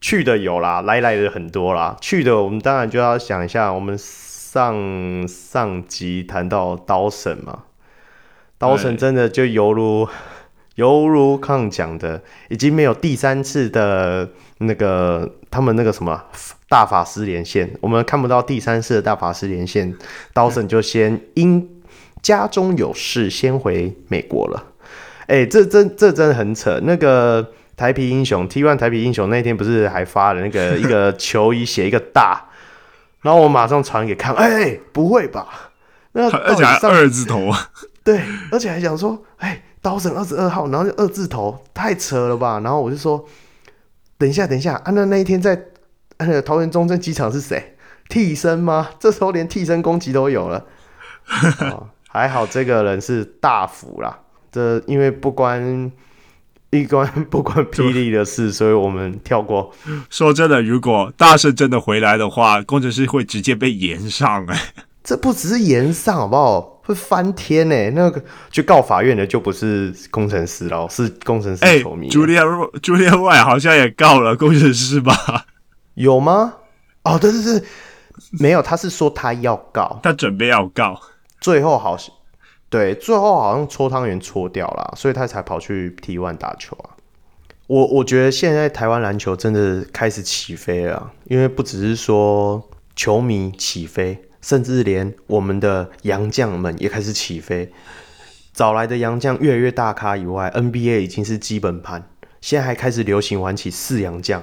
[0.00, 1.96] 去的有啦，来来的很多啦。
[2.00, 7.64] 去的我们当然就要想一下，我们上上集谈到刀神嘛，
[8.58, 10.08] 刀神真的就犹如
[10.76, 16.24] 犹如康讲的，已经没有第三次的那个他们那个什么
[16.68, 19.94] 大法师连线，我们看不到第三次的大法师连线，
[20.32, 21.82] 刀神就先因
[22.22, 24.64] 家中有事先回美国了。
[25.26, 27.52] 哎、欸，这真这真的很扯，那个。
[27.76, 32.46] 台皮英雄 T One 台皮英雄那天不是还发了那个 一个球衣，写一个大，
[33.20, 35.46] 然后我马上传给看，哎、欸，不会吧？
[36.12, 37.70] 那而且还二字头啊？
[38.02, 42.60] 对，而且还讲说，哎、欸，刀神二十二号，然后就二字头，太扯了吧？
[42.60, 43.22] 然后我就说，
[44.16, 45.60] 等一下，等一下，啊，那那一天在
[46.18, 47.76] 那个桃园中正机场是谁？
[48.08, 48.88] 替身吗？
[48.98, 50.64] 这时候连替身攻击都有了，
[51.72, 55.92] 哦、还好这个人是大福啦，这因为不关。
[56.70, 59.72] 一关不关霹雳的事，所以我们跳过。
[60.10, 64.84] 说真的，如果大圣真的回来的话，工程师会直接被延上哎、欸。
[65.04, 66.60] 这不只是延上好不好？
[66.82, 67.90] 会翻天哎、欸！
[67.96, 72.08] 那个去告法院的就不是工程师了，是工程师球迷。
[72.08, 72.44] Julian
[72.80, 75.46] Julian White 好像也告了工程师吧？
[75.94, 76.54] 有吗？
[77.02, 77.62] 哦，对对对，
[78.38, 81.00] 没有，他是说他要告，他准备要告，
[81.40, 82.14] 最后好像。
[82.68, 86.90] 对，最后好像搓汤圆搓掉了，所以他才跑去 T1 打球啊。
[87.68, 97.72] 我我觉得现在台湾篮球真的开始起飞了，因为不只是说球迷起飞，甚至连我们的洋将们也开始起飞。
[98.52, 102.08] 找来的洋将越来越大咖以外，NBA 已经是基本盘，
[102.40, 104.42] 现在还开始流行玩起四洋将。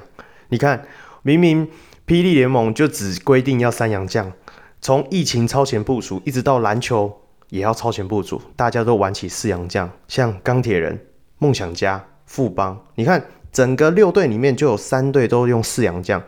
[0.50, 0.86] 你看，
[1.24, 1.68] 明明
[2.08, 4.32] 霹雳联盟就只规定要三洋将，
[4.82, 7.20] 从疫情超前部署，一直到篮球。
[7.54, 11.00] 也要超前部署，大家都玩起四洋将，像钢铁人、
[11.38, 12.84] 梦想家、富邦。
[12.96, 16.20] 你看整个六队里面就有三队都用四洋将。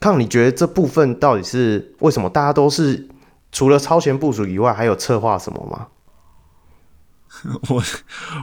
[0.00, 2.28] 康，你觉得这部分到底是为什么？
[2.28, 3.06] 大家都是
[3.52, 5.86] 除了超前部署以外，还有策划什么吗？
[7.68, 7.80] 我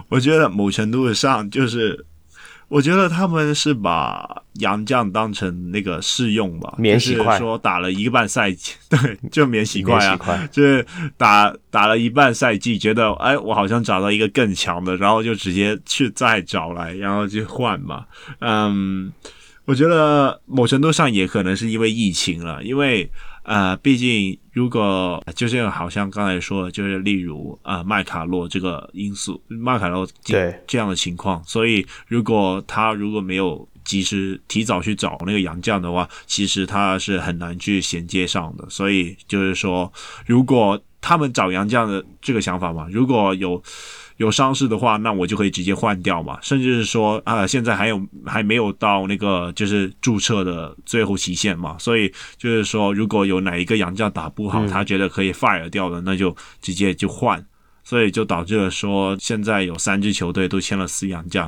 [0.08, 2.06] 我觉得某程度上就是。
[2.74, 10.18] 我觉得他们是把杨绛当成那个试用吧，免洗筷，就是说打了一个半赛季，对，就免洗筷啊，
[10.52, 10.84] 就是
[11.16, 18.06] 打打了一半赛季，觉得哎，我好像找到一个更强的，然后就直接去再找来，然后去换嘛。
[18.40, 19.14] 嗯，
[19.66, 23.08] 我觉得某程度上也可能是因为疫情了，因为。
[23.44, 38.66] 呃，毕竟如果就是好像刚才说的，就是例如呃麦卡洛这个因素，麦卡洛对这样的情况，所以如果他如果没有及时提早去找那个杨将的话，其实他是很难去衔接上的。
[38.70, 39.92] 所以就是说，
[40.26, 43.62] 如果他们找杨将的这个想法嘛，如果有。
[44.18, 57.44] 有伤势的话，那我就可以直接换掉嘛，甚至是说啊、呃，现在还有还没有到那个就是注册的最后期限嘛，所以就是说，如果有哪一个洋将打不好，嗯、他觉得可以 fire 掉的，那就直接就换，
[57.84, 61.48] 所以就导致了说现在有三支球队都签了四洋将，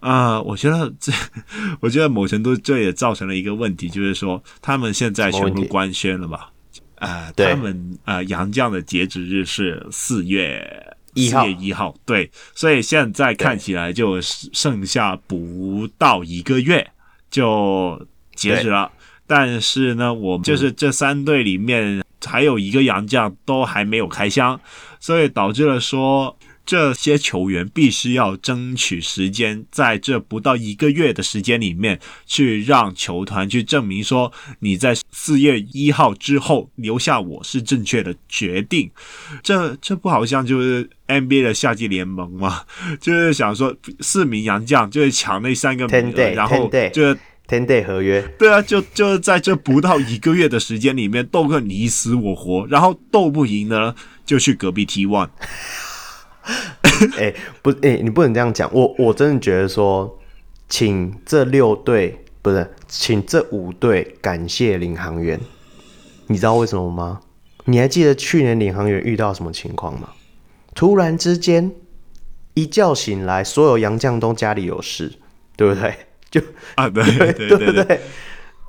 [0.00, 1.12] 啊、呃，我觉得这，
[1.80, 6.50] 我觉得某程度这也造成了一个问题，就是说他们现在全部官宣了吧，
[6.96, 10.93] 啊、呃，他们啊洋将的截止日是四月。
[11.16, 16.90] 四月一号，对，所以现在看起来就剩下不到一个月
[17.30, 18.90] 就截止了。
[19.26, 24.60] 但是呢，我们就是这三队里面还有一个洋将都还没有开箱，
[25.00, 26.36] 所以导致了说。
[26.66, 38.90] 这些球员必须要争取时间，在这不到一个月的时间里面，去让球团去证明说你在四月一号之后留下我是正确的决定。
[39.42, 42.62] 这这不好像就是 NBA 的夏季联盟吗？
[43.00, 47.14] 就是想说四名洋将就是抢那三个名额，然后就
[47.46, 48.22] ten day 合约。
[48.38, 53.94] 对啊，就就是在这不到一个月的时间里面斗个你死我活，然后斗不赢呢，
[54.24, 55.28] 就去隔壁 T1。
[57.16, 58.70] 哎、欸，不，哎、欸，你不能这样讲。
[58.72, 60.18] 我我真的觉得说，
[60.68, 65.40] 请这六队不是，请这五队感谢领航员。
[66.26, 67.20] 你知道为什么吗？
[67.64, 70.10] 你还记得去年领航员遇到什么情况吗？
[70.74, 71.72] 突然之间
[72.52, 75.12] 一觉醒来，所有杨将都家里有事，
[75.56, 75.94] 对不对？
[76.30, 76.40] 就
[76.74, 78.00] 啊，对对对对对。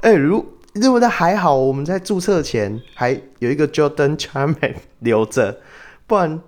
[0.01, 5.59] 哎、欸，如如果他还好，我们在注册前还有一个 Jordan Charman 留着，
[6.07, 6.41] 不然。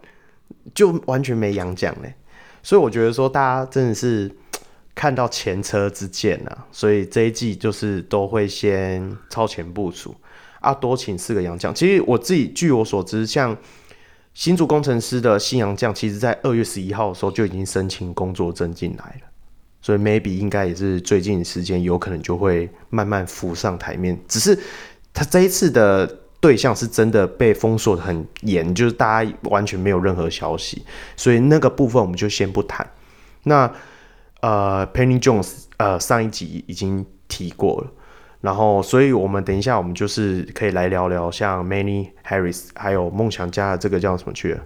[0.76, 2.14] 就完全没洋将嘞，
[2.62, 4.32] 所以我觉得说大家真的是
[4.94, 10.16] 看到前车之鉴啊，所以这一季就是都会先超前部署
[10.60, 11.74] 啊，多请四个洋将。
[11.74, 13.56] 其实我自己据我所知，像
[14.34, 19.28] 新竹工程师的新洋将，其实在二月十一号的时候就已经申请工作证进来了，
[19.82, 24.58] 所以 maybe 应该也是最近时间有可能就会慢慢浮上台面，只是
[25.14, 26.27] 他这一次的。
[26.40, 30.84] 对象是真的被封锁的很严，就是大家完全没有任何消息，
[31.16, 32.88] 所以那个部分我们就先不谈。
[33.44, 33.72] 那
[34.42, 37.92] 呃，Penny Jones 呃上一集已经提过了，
[38.42, 44.62] 然后所以我们等一下我们就是可以来聊聊像 Many Harris 还有梦想家的这个叫什么去了？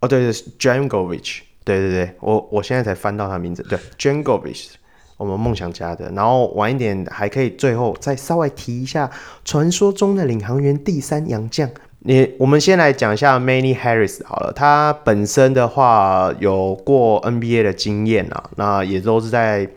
[0.00, 4.30] 哦，对对 j a n g o v i c h 对对对，我我现在才翻到他名字，对 j a n g
[4.30, 4.76] o v i c h。
[5.22, 9.08] 我们梦想家的，然后晚一点还可以最后再稍微提一下
[9.44, 11.70] 传说中的领航员第三洋将。
[12.00, 19.68] 你我们先来讲一下 Manny Harris 好了，他本身的话有过 NBA 的经验啊，那也都是在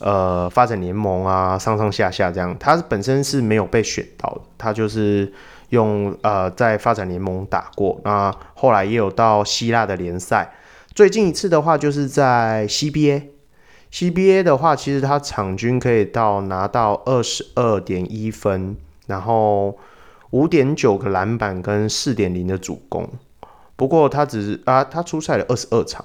[0.00, 2.54] 呃发展联盟啊上上下下这样。
[2.60, 5.32] 他本身是没有被选到的，他就是
[5.70, 10.52] 用呃在发展联盟打过，那后来也有到希腊的联赛，
[10.94, 13.22] 最近一次的话就是在 CBA。
[13.92, 18.76] CBA 的话，其实他场均可以到拿到二十二点一分，
[19.06, 19.76] 然后
[20.30, 23.08] 五点九个篮板跟四点零的助攻。
[23.74, 26.04] 不过他只是啊，他出赛了二十二场，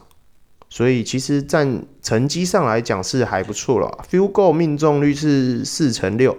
[0.70, 3.88] 所以其实占成绩上来讲是还不错了。
[4.02, 6.36] f e l g o 命中率是四成六，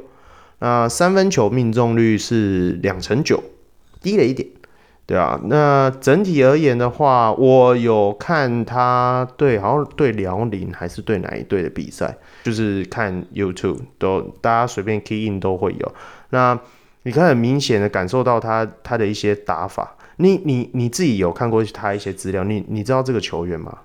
[0.59, 3.43] 那三分球命中率是两成九，
[4.03, 4.49] 低了一点。
[5.07, 15.95] 对啊，那整体而言的话，我有看他对，好像对辽宁还是对哪一队的比赛，就是看 YouTube 都大家随便 key in 都会有。
[16.31, 16.59] 那
[17.05, 23.79] 你可以很明显的感受到他他的一些打法，你你你自己有看过他一些资料，你你知道这个球员吗？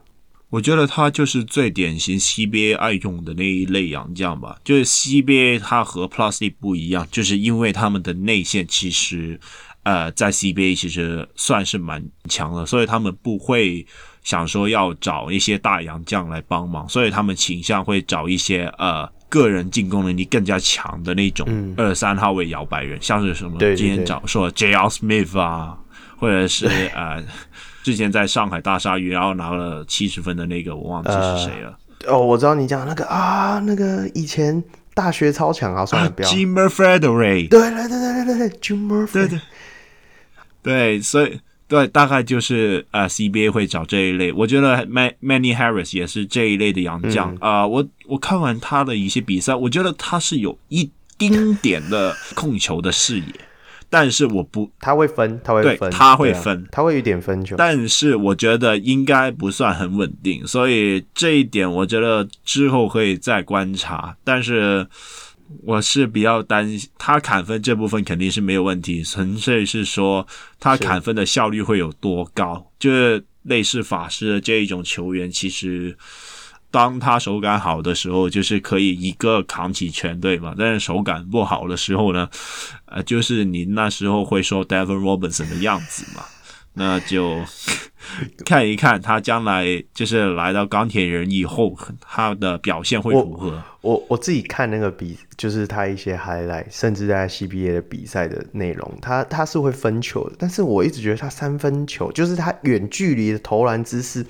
[0.49, 9.39] 我觉得他就是最典型 CBA 爱用的那一类洋将吧，就是 CBA 他和 Plusley 不一样，就是因为他们的内线其实。
[9.84, 13.86] 呃，在 CBA 其实算是蛮强的，所以他们不会
[14.23, 24.88] 想说要找一些大洋将来帮忙，所以他们倾向会找一些呃个人进攻能力更加强的那种二三号位摇摆人，嗯、像是什么今天找说 J.R.
[24.88, 25.77] Smith 啊，
[26.17, 27.23] 或者是呃
[27.82, 31.75] 之前在上海大鲨鱼然后拿了七十分的那个，我忘记是谁了。
[32.05, 34.63] 呃、哦，我知道你讲那个啊，那个以前
[34.93, 36.29] 大学超强啊，算了不要。
[36.29, 37.49] Jimmer Frederick。
[37.49, 39.11] 对对对对对对，Jimmer。
[39.11, 39.39] 对对。
[40.64, 41.39] 对，所以。
[41.68, 44.30] 对，大概就是呃，CBA 会找这一类。
[44.34, 47.68] 我觉得 Manny Harris 也是这一类的洋将啊、嗯呃。
[47.70, 53.26] 我我看完他的一些比赛，我觉得他是有一丁点的控球的视野，
[53.89, 64.86] 但是我不，他会分，他会分，他会分，他会有点分球，但是我觉得应该不算很稳定，所以这一点我觉得之后可以再观察，但是。
[65.64, 70.28] 我是比较担心他砍分这部分肯定是没有问题，纯粹是说
[70.60, 72.72] 他砍分的效率会有多高。
[72.80, 75.97] 就是类似法师的这一种球员，其实
[76.70, 80.56] 当他手感好的时候，就是可以一个扛起全队嘛。
[80.58, 82.30] 但是手感不好的时候呢，
[82.86, 86.24] 呃，就是你那时候会说 Devin Robinson 的样子嘛，
[86.74, 87.39] 那就。
[88.45, 93.49] 看一看他将来就是来到钢铁人以后，他的表现会如何？
[93.82, 100.36] 我我，我自己看那个比，就是他一些 highlight，甚至在 CBA 的比赛的内容，他他是会分球的。
[100.39, 104.26] 但是我一直觉得他三分球，就是他远距离的投篮姿势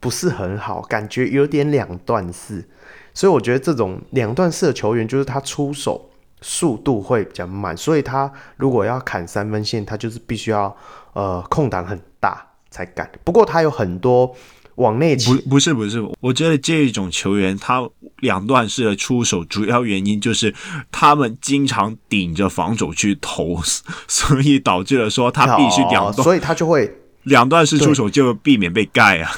[0.00, 2.68] 不是很好，感觉有点两段式。
[3.14, 6.10] 所以我觉得这种两段式的球员，就是他出手
[6.42, 10.76] 速度会比较慢，所以他如果要砍三分线，他就是必须要
[11.14, 12.46] 呃空档很大。
[12.76, 13.10] 才干。
[13.24, 14.34] 不过他有很多
[14.74, 17.88] 往内挤，不不是不是，我觉得这一种球员他
[18.20, 20.54] 两段式的出手，主要原因就是
[20.92, 23.58] 他们经常顶着防守去投，
[24.06, 29.30] 所以导致了说他必须两段，哦， 所以他就会 两段式出手就避免被盖啊。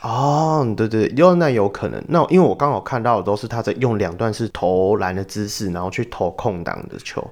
[0.00, 2.02] 哦，对对，有那有可能。
[2.08, 7.28] 那因为我刚好看到的都是他在用两段式投篮的姿势，然后去投空档的球，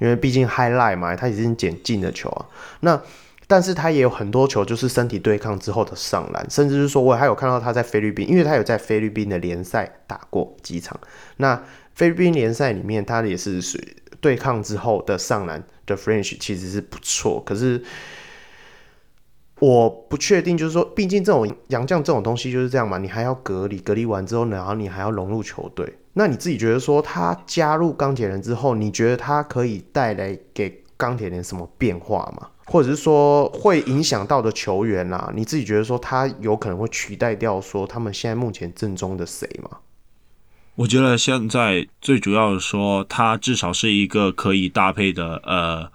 [0.00, 2.46] 因为毕竟 highlight 嘛，他已经捡进的球啊。
[2.80, 3.00] 那
[3.50, 11.00] 但是他也有很多球，就是身体对抗之后的上篮，甚至是说，我还有看到他在菲律宾，因为他有在菲律宾的联赛打过几场。
[11.38, 11.60] 那
[11.94, 13.78] 菲律宾联赛里面，他也是属
[14.20, 17.42] 对抗之后的上篮的 French 其实是不错。
[17.46, 17.82] 可是
[19.60, 25.90] 我不确定，就是说，毕竟这种洋将这种东西就是这样嘛，你还要隔离，隔离完之后呢，然后你还要融入球队。
[26.12, 32.50] 那你自己觉得说，他加入钢铁人之后，你觉得他可以带来给钢铁人什么变化吗？
[32.68, 39.78] 或者是说会影响到的球员啊，你自己觉得说他有可能会取代掉说他们现在目前正中的谁吗？
[40.76, 45.90] 我觉得现在最主要的说，他至少是一个可以搭配的呃。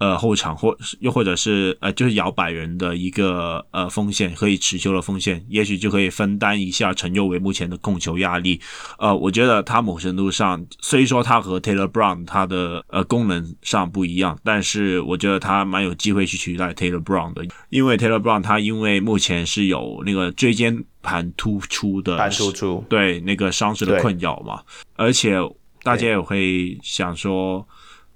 [0.00, 8.58] 呃，后场或又或者是呃，就是摇摆人的一个呃风险，可以持球的风险，也许就可以分担一下陈佑维目前的控球压力。
[8.98, 24.62] 呃，我觉得他某程度上，虽说他和 Taylor Brown 他的呃功能上不一样，但是我觉得他蛮有机会去取代 Taylor Brown 的，因为 Taylor Brown 他因为目前是有那个椎间盘突出的，盘突出，对那个伤势的困扰嘛，
[24.96, 25.36] 而且
[25.82, 27.68] 大家也会想说。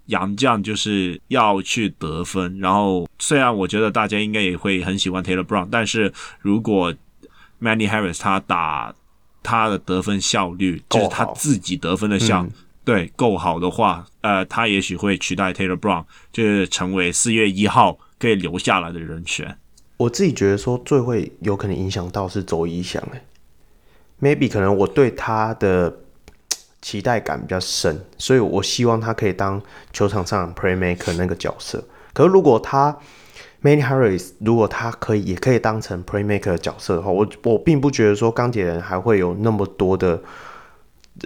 [0.07, 6.93] 洋将就是要去得分，然后虽然我觉得大家应该也会很喜欢 Taylor Brown，但是如果
[7.61, 8.95] Manny Harris 他打
[9.43, 12.53] 他的得分效率，就是他自己得分的效，嗯、
[12.85, 19.57] 对够好的话，呃，他也许会取代 Taylor Brown，就是成为四月一号可以留下来的人选。
[19.97, 23.25] 我自己觉得说最会有可能影响到是周一翔，哎
[24.21, 26.01] ，maybe 可能我对他的。
[26.85, 29.59] 期待感比较深，所以我希望他可以当
[29.91, 31.83] 球场上 playmaker 那个角色。
[32.13, 32.95] 可是如果他
[33.63, 40.21] ，Many Harris 如果他可以也可以当成 playmaker 角色的话，我我并不觉得说钢铁人还会有那么多的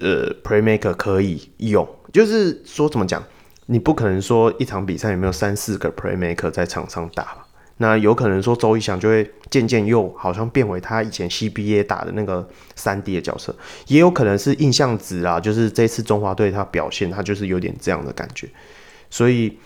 [0.01, 1.87] 呃 playmaker 可以用。
[2.13, 3.21] 就是说怎么讲，
[3.67, 7.48] 你不可能说一场比赛有没有三四个 playmaker 在场上打吧？
[7.81, 13.55] 那有可能说周一翔就会渐渐又好像变回他以前 CBA 打的那个三 D 的角色，
[13.87, 18.49] 也有可能是印象值啊，就是这次中华队他表现他就是有点这样的感觉，
[19.11, 19.57] 所以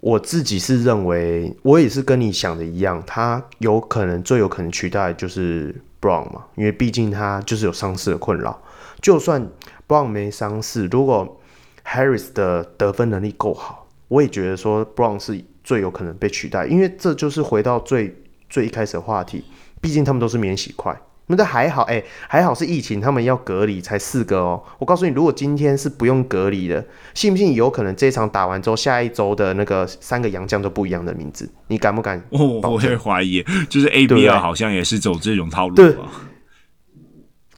[0.00, 8.62] 我自己是认为，我也是跟你想的一样，他有可能最有可能取代就是 Brown 嘛，因为毕竟他就是有伤势的困扰，
[9.00, 9.48] 就算
[9.88, 11.40] Brown 没伤势，如果
[11.86, 15.42] Harris 的得分能力够好，我也觉得说 Brown 是。
[15.64, 18.14] 最有可能被取代，因为这就是回到最
[18.48, 19.44] 最一开始的话题。
[19.82, 20.94] 毕竟他们都是免洗块，
[21.28, 24.62] 那这还好，哎、欸，还好是疫情，他们要隔离才四个哦。
[24.78, 26.84] 我告诉你，如果今天是不用隔离的，
[27.14, 31.50] 信不信有可能这一场打完之后，下一周的那个三个洋将都不一样的名字？
[31.68, 32.22] 你敢不敢？
[32.28, 36.10] 哦，我会怀疑，就是 ABL 好像也是走这种套路吧。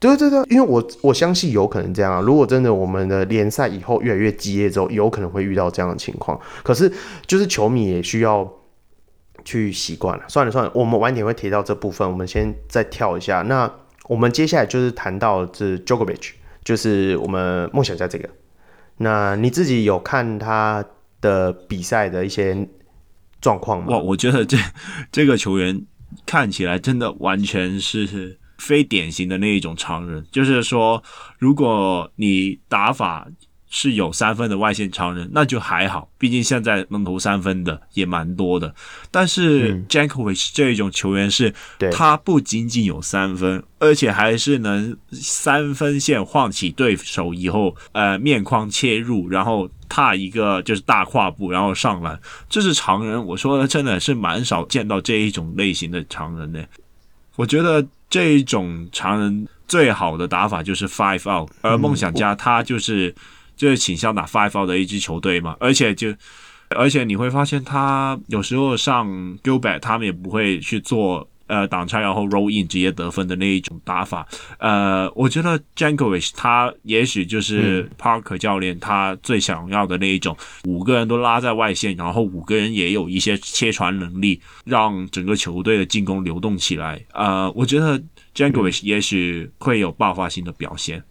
[0.03, 2.21] 对对对，因为我我相信有可能这样啊。
[2.21, 6.39] 如果真的我们的联赛以后越来越激烈之后，有可能会遇到这样的情况。
[6.65, 6.93] 可是
[7.25, 8.53] 就是球迷也需要
[9.45, 10.25] 去习惯了。
[10.27, 13.43] 算了算了，我们晚点会提到这部分，我们先再跳一下。
[13.43, 13.73] 那
[14.09, 16.33] 我们接下来就是谈到这 Jokovic，
[16.65, 18.29] 就是我们梦想家这个。
[18.97, 20.85] 那你自己有看他
[21.21, 22.69] 的比赛的一些
[23.41, 23.97] 状况吗？
[23.99, 24.59] 我觉得这
[25.13, 25.87] 这个球员
[26.27, 28.41] 看起来真的完全是。
[28.63, 31.03] 非典型的那一种常人，就是说，
[31.37, 33.27] 如果你打法
[33.69, 38.73] 是有三分的外线常人，那就还好，毕竟现在能投三分的也蛮多的。
[39.11, 41.53] 但是，Jankovich 这一种球员是，
[41.91, 52.21] 他不仅仅有三分，而且还是能三分线晃起对手以后，呃，面框切入，然后踏一个就是大跨步，然后上篮。
[52.49, 56.63] 这是常人，我说的真的是蛮少见到这一种类型的常人呢。
[57.35, 57.85] 我觉得。
[58.13, 63.15] 这一种常人最好的打法就是 five out，而梦想家他就是
[63.57, 66.15] 就是倾向打 five out 的一支球队嘛，而且就
[66.77, 69.09] 而且你会发现他有时候上
[69.43, 71.27] Gilbert 他们也不会去做。
[71.47, 74.27] 呃，挡拆然后 roll in 直接得分的那一种打法，
[74.59, 87.05] 呃，我觉得 Jankovic 他也许就是 Parker 教练他最想要的那一种，嗯、五个人都拉在外线，然后五个人也有一些切传能力，让整个球队的进攻流动起来。
[87.13, 88.01] 呃，我觉得
[88.35, 91.03] Jankovic 也许会有爆发性的表现。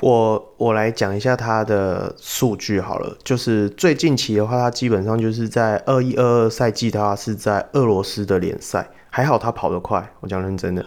[0.00, 8.88] 我我来讲一下他的数据好了，就是最近期的话，他基本上就是在二一二二赛季，他是在俄罗斯的联赛。
[9.18, 10.86] 还好他跑得快，我讲认真的。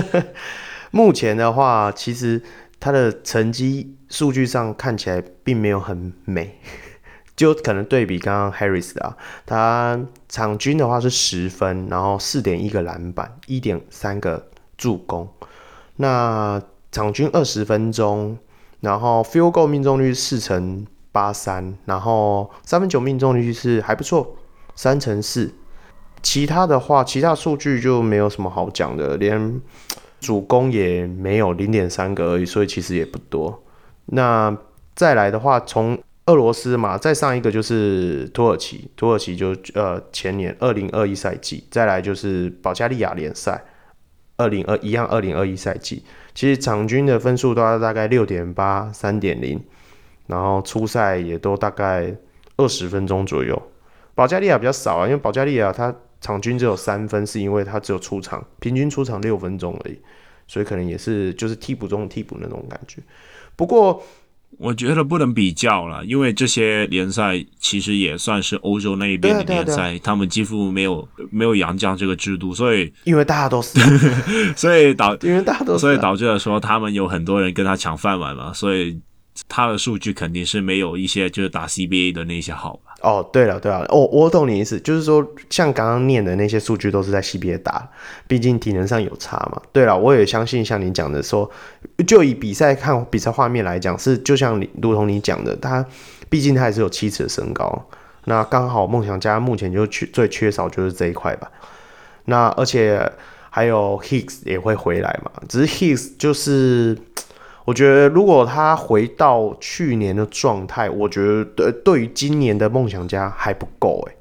[0.92, 2.42] 目前的话，其实
[2.78, 6.58] 他的成绩数据上看起来并没有很美，
[7.34, 9.16] 就可能对比刚刚 Harris 啊，
[9.46, 9.98] 他
[10.28, 15.26] 场均的话是十分，然后四点一个篮板，一点三个助攻。
[15.96, 16.60] 那
[16.92, 18.36] 场均二十分钟，
[18.80, 24.36] 然后 Field Goal 命中率四成八三，然后三分球命中率是还不错，
[24.74, 25.54] 三成四。
[26.24, 29.60] 其他的话，其他数据就没有什么好讲的，连
[30.20, 33.62] 主攻也没有零点三个而已，所以其实也不多。
[34.06, 34.56] 那
[34.96, 43.62] 再来的话，从俄罗斯嘛，再上一个就是土耳其，土耳其就呃前年二零二一赛季，再来就是保加利亚联赛
[44.38, 46.02] 二零二一样二零二一赛季，
[46.34, 49.62] 其实场均的分数都要大概六点八三点零，
[50.26, 52.14] 然后初赛也都大概
[52.56, 53.62] 二十分钟左右。
[54.14, 55.94] 保加利亚比较少啊，因为保加利亚它。
[56.24, 59.98] 场均只有三分，是因为他只有出场，平均出场六分钟而已，
[60.48, 63.02] 所以可能也是就是替补中的替补那种感觉。
[63.54, 64.02] 不过
[64.56, 73.78] 我觉得不能比较了，因为这些联赛其实也算是欧洲那一边的联赛，他们几乎没有没有洋将这个制度，所以因为大家都是，
[74.56, 78.98] 所以导因为大家都是，所以导致了说他们有很多人跟他抢饭碗嘛，所以
[79.46, 82.93] 他的数据肯定是没有一些就是打 CBA 的那些好吧。
[83.04, 87.88] 哦，对了，对了，哦，我懂你意思，就是说，像刚刚念的那些数据都是在 CBA 打，
[88.26, 89.60] 毕竟体能上有差嘛。
[89.72, 91.48] 对了，我也相信像你讲的说，
[92.06, 95.84] 就以比赛看比赛画面来讲，是就像你，如同你讲的，他
[96.28, 97.86] 毕竟他还是有七尺的身高，
[98.24, 101.50] 那刚好梦想家目前就缺最缺少就是这一块吧。
[102.24, 103.12] 那而且
[103.50, 106.98] 还有 Higgs 也会回来嘛，只是 Higgs 就是。
[107.64, 114.16] 我觉得如果他回到去年的状态，我觉得对对于今年的梦想家还不够诶，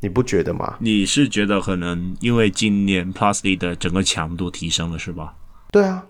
[0.00, 0.76] 你不觉得吗？
[0.80, 5.34] 你是觉得可能因为今年 Plus 的整个强度提升了是吧？
[5.70, 6.06] 对啊，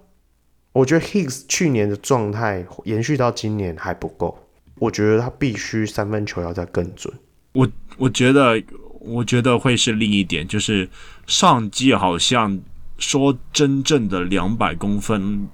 [0.73, 4.39] 我觉得 Higgs 去年的状态延续到今年还不够，
[4.79, 7.13] 我觉得他必须三分球要再更准。
[7.53, 8.63] 我我觉得
[9.01, 10.89] 我觉得会是另一点，就是
[11.27, 12.61] 上季好像
[12.97, 15.49] 说真正的两百公分。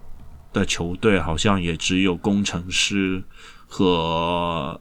[0.53, 3.23] 的球队好像也只有工程师
[3.67, 4.81] 和，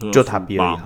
[0.00, 0.78] 和就他比尔，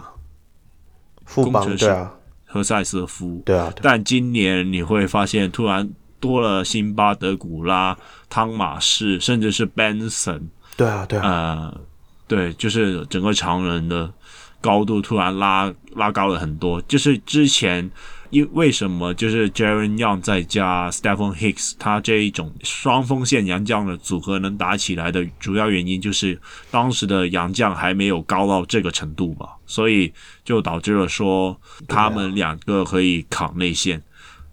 [1.25, 1.77] 富邦。
[1.77, 2.13] 对啊，
[2.47, 3.43] 和塞瑟夫。
[3.45, 7.97] 对啊，但今年你会发现突然多了辛巴德古拉、
[8.29, 10.43] 汤马士，甚至是 Benson，
[10.77, 11.81] 对啊对啊，呃，
[12.29, 14.13] 对，就是整个常人的
[14.61, 17.91] 高度突然拉拉高了很多，就是之前。
[18.31, 19.13] 因为什么？
[19.15, 30.13] 就是 Jaren Young 再加 Stephon Hicks，他这一种双锋线洋将的组合能打起来的主要原因，就是当时的洋将还没有高到这个程度吧，所以
[30.45, 34.01] 就导致了说他们两个可以扛内线。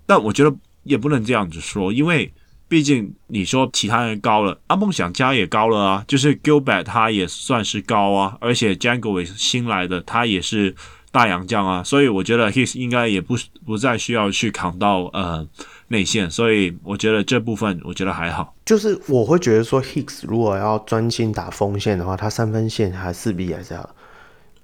[0.05, 2.33] 但我觉得也不能这样子说，因为
[2.67, 10.75] 毕竟你说其他人高了，啊，梦想家也高了啊，就是 Gilbert 他也算是高啊，而且 Jangway 新来的他也是
[11.17, 15.43] 大洋将啊，所以我觉得 Hicks 应该也不不再需要去扛到呃
[15.87, 18.53] 内线，所以我觉得这部分我觉得还好。
[18.63, 23.89] 就是我会觉得说 Hicks 如果要专心打锋线的话，他三分线还势必还是要。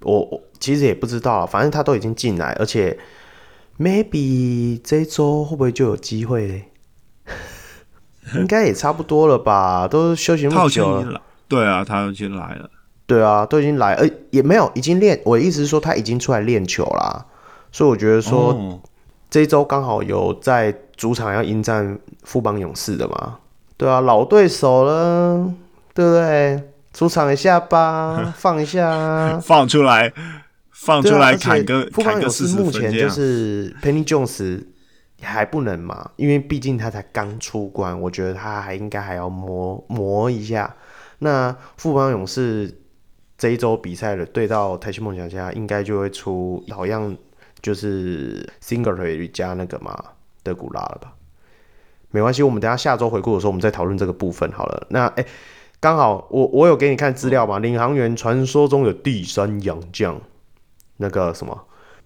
[0.02, 3.00] 我我其实也不知道，反正他都已经进来，而且
[3.80, 6.66] maybe 这一周会不会就有机会嘞？
[8.38, 11.20] 应该也差不多了吧，都休息那么久了。
[11.48, 12.70] 对啊，他已经来了。
[13.14, 15.20] 对啊，都已经来，呃，也没有已经练。
[15.24, 17.26] 我的意思是说，他已经出来练球啦。
[17.72, 18.80] 所以我觉得说，哦、
[19.30, 23.38] 这一周刚好有在主场要迎战富邦勇士的嘛。
[23.78, 25.54] 对啊，老对手了，
[25.94, 26.64] 对不对？
[26.94, 30.12] 出场一下吧， 放一下，放出来，
[30.72, 34.66] 放出来砍个，富邦勇士目前就是 Penny Jones。
[35.26, 40.76] 还不能嘛，因为毕竟他才刚出关，我觉得他还应该还要磨磨一下。
[41.20, 42.70] 那富邦勇士
[43.44, 47.14] 这一周比赛的对到台新梦想家，应该就会出好像
[47.62, 49.94] 就是 Singletary 加那个嘛
[50.44, 51.12] 德古拉了吧？
[52.10, 54.88] 没关系，我们等下下周回顾的时候，我们再讨论这个部分好了。
[54.92, 55.26] 那哎，
[55.82, 60.22] 刚好我我有给你看资料嘛，领航员传说中的第三洋将，
[60.96, 61.66] 那个什么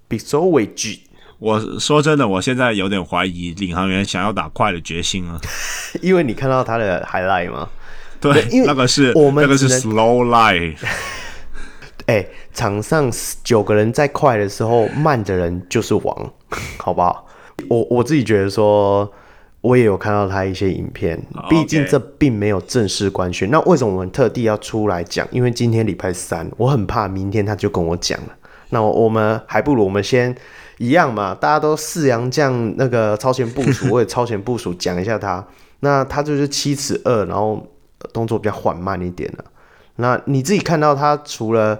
[0.09, 1.01] Bixowich
[1.37, 5.39] 我说真的，我现在有点怀疑领航员想要打快的决心了，
[6.01, 7.69] 因为你看到他的 highlight 吗？
[8.19, 10.75] 对，因为那个是我们那个是 slow line。
[12.07, 13.09] 哎、欸，场上
[13.43, 16.33] 九个人在快的时候，慢的人就是王，
[16.77, 17.25] 好不好？
[17.69, 19.09] 我我自己觉得说，
[19.61, 23.49] 我也有看到他一些影片，毕竟这并没有正式官宣。
[23.51, 25.27] 那为什么我们特地要出来讲？
[25.31, 28.35] 因为今天礼拜三，我很怕明天他就跟我讲了。
[28.69, 30.35] 那我们还不如我们先。
[30.79, 35.43] 一样嘛，大家都四阳将那个超前部署， 我也超前部署讲一下他。
[35.79, 37.67] 那他就是七尺二，然后
[38.13, 39.43] 动作比较缓慢一点的。
[39.97, 41.79] 那你自己看到他除了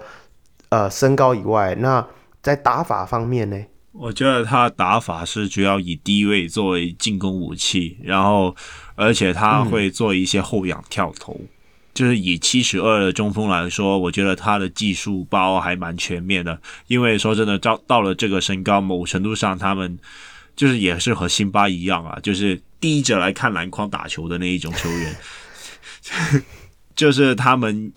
[0.69, 2.05] 呃身高以外，那
[2.43, 3.57] 在打法方面呢？
[3.93, 8.55] 我觉得他打法是主要以低位作为进攻武器，然后
[8.95, 11.33] 而且他会做一些后仰跳投。
[11.33, 11.47] 嗯
[11.97, 16.61] 就是以七十二的中锋来说，我觉得他的技术包还蛮全面的。
[16.85, 19.97] 因为说真的，到到了这个身高，某程度上他们
[20.55, 25.15] 就是也是和辛巴一样啊，就是低着来看篮筐打球的那一种球员。
[26.97, 27.93] 就是他们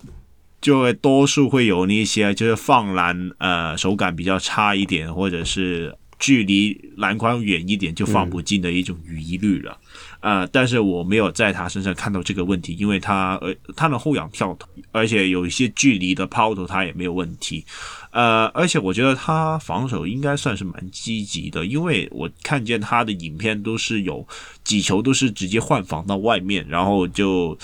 [0.61, 9.77] 就会多数会有那些就是放篮呃手感比较差一点，或者是距离篮筐远一点就放不进的一种疑虑了。
[9.81, 9.87] 嗯
[10.21, 17.65] 呃，但是我没有在他身上看到这个问题，因为他呃，他的后仰跳投，而且有一些距离的抛投，他也没有问题。
[18.11, 24.23] 呃，而且我觉得他防守应该算是蛮积极的，因为我看见他的影片都是有
[24.63, 27.57] 几球都是直接换防到外面，然后就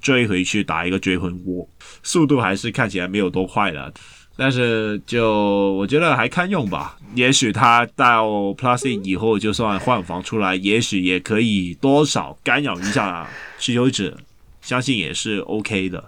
[0.00, 1.68] 追回去打一个追魂窝，
[2.02, 3.92] 速度还是看起来没有多快的。
[4.38, 13.26] 但是就我觉得还堪用吧，也许他到 Plus 以后就算换防出来，也许也可以多少干扰一下
[13.58, 14.14] 持球者，
[14.60, 16.04] 相信也是 OK 的，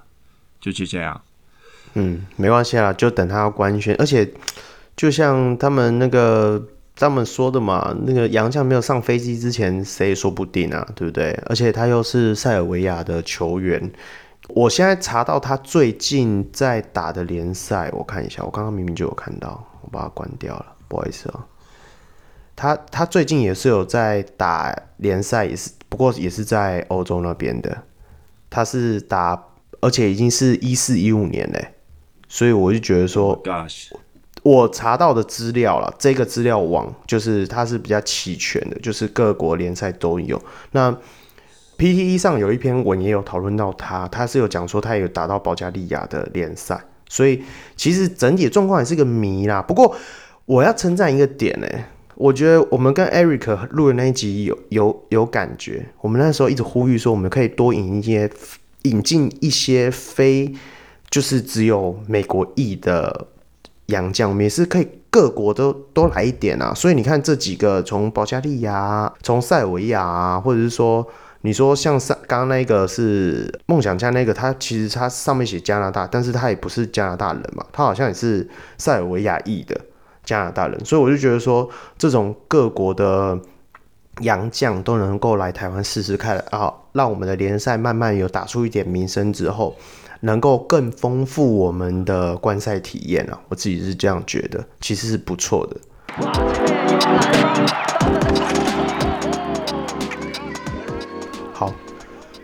[0.60, 1.18] 就是这样。
[1.94, 3.96] 嗯，没关系啦，就等他官宣。
[3.98, 4.30] 而且
[4.94, 6.62] 就像他们那个
[6.98, 11.30] 他们说的嘛，那个杨将没有上飞机之前，谁也说不定啊，对不对？
[11.46, 13.90] 而且他又是塞尔维亚的球员。
[14.48, 21.44] 我现在查到他最近在打的联赛，我看一下，我刚刚明明就有看到，我把它关掉了，不好意思哦。
[22.56, 27.84] 他他最近也是有在打联赛，也是不过也是在欧洲那边的。
[28.50, 29.40] 他是打，
[29.80, 31.74] 而且已经是一四一五年嘞，
[32.26, 33.40] 所以我就觉得说
[34.48, 40.40] 我查到的资料了，这个资料网就是它是比较齐全的，就是各国联赛都有。
[40.72, 40.90] 那
[41.76, 47.42] PTE 上有一篇文也有讨论到他，他是有讲说他也有打到保加利亚的联赛，所以
[47.76, 49.60] 其实整体的状况也是个谜啦。
[49.60, 49.94] 不过
[50.46, 51.68] 我要称赞一个点呢、
[52.14, 58.30] 我觉得我们跟 Eric 录的那一集有有有感觉，我们那时候一直呼吁说我们可以多引一些
[58.82, 60.54] 引进一些非
[61.10, 63.28] 就是只有美国裔的
[63.88, 66.72] 洋将，我们也是可以各国都都来一点啊。
[66.74, 71.06] 所以你看这几个从保加利亚、从塞尔维亚，或者是说。
[71.42, 79.80] 你说像上刚刚那个是梦想家那个，他其实他上面写加拿大，但是他也不是加拿大人嘛，他好像也是塞尔维亚裔的
[80.24, 83.38] 加拿大人，所以我就觉得说，这种各国的
[84.22, 89.76] 洋将都能够来台湾试试看啊，让我们的联赛慢慢有打出一点名声之后，
[90.20, 95.76] 能够更丰富我们的观赛体验啊，我自己是这样觉得，其实是不错的。
[101.52, 101.72] 好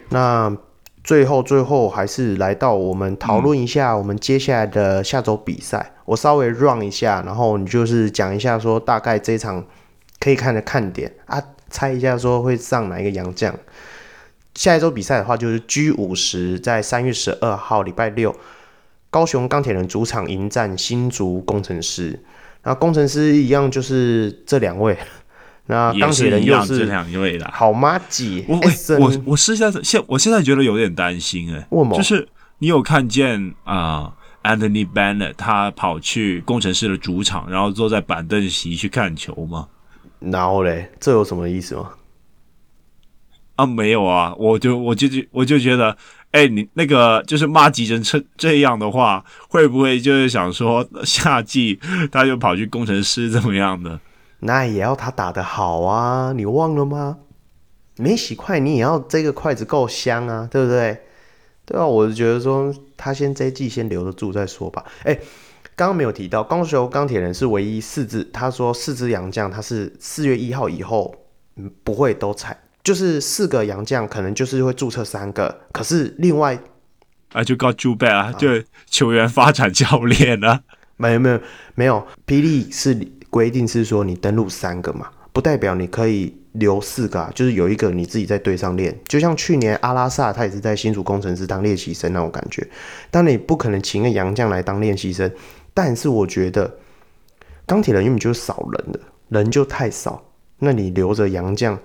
[0.08, 0.56] 那
[1.02, 5.92] 最后最后还是来到我们讨论一下我们接下来的下周比赛。
[5.96, 9.64] 嗯、我稍微 run 一下，然后你就是讲一下说大概这一场
[10.20, 13.54] 可以看的看点啊，猜一下说会上哪一个洋将。
[14.54, 18.34] 下一周比赛的话就是 G 五十，在三月十二号礼拜六，
[19.10, 22.20] 高雄钢铁人主场迎战新竹工程师。
[22.62, 24.96] 那工程师一样就是这两位。
[25.66, 28.44] 那钢铁人又是这两位的好麻吉。
[28.46, 28.60] 我
[28.98, 32.28] 我我是现在现我现在觉得有点担心哎、欸，就是
[32.58, 39.68] 你有看见啊、呃、Anthony Bennett 他跑去工程师的主场，然后坐在板凳席去看球吗？
[40.20, 41.90] 然后嘞，这有什么意思吗？
[43.56, 45.96] 啊，没有啊，我就我就就我就觉得，
[46.32, 51.78] 哎、你那个就是麻吉成这这样的话，会不会就是想说夏季
[52.10, 54.00] 他就跑去工程师怎么样的？
[54.40, 56.32] 那也要他打得好啊！
[56.36, 57.18] 你忘了吗？
[57.96, 61.00] 没洗筷，你也要这个筷子够香啊，对不对？
[61.64, 64.84] 对啊，我就觉得说他先这一季先留得住再说吧。
[65.04, 65.14] 哎，
[65.76, 71.14] 刚刚没有提到，高雄钢铁人是唯一四支，他说四支洋将，他是四月一号以后
[71.82, 76.56] 不会都采，就是四个洋将可能就是会注册三个，可是另外
[77.32, 80.60] 啊就告朱贝啊，就球员发展教练啊，
[80.96, 81.40] 没有没有
[81.74, 82.96] 没有，霹雳是。
[83.34, 92.64] 规定是说你登录三个嘛，不代表你可以留四个啊，就是有一个你自己在队上练，就像去年阿拉萨他也是在新竹工程师当练习生那种感觉。
[93.10, 95.28] 当然你不可能请个洋将来当练习生，
[95.74, 96.78] 但是我觉得
[97.66, 100.22] 钢铁人原本就是少人的，人就太少，
[100.60, 101.76] 那你留着洋将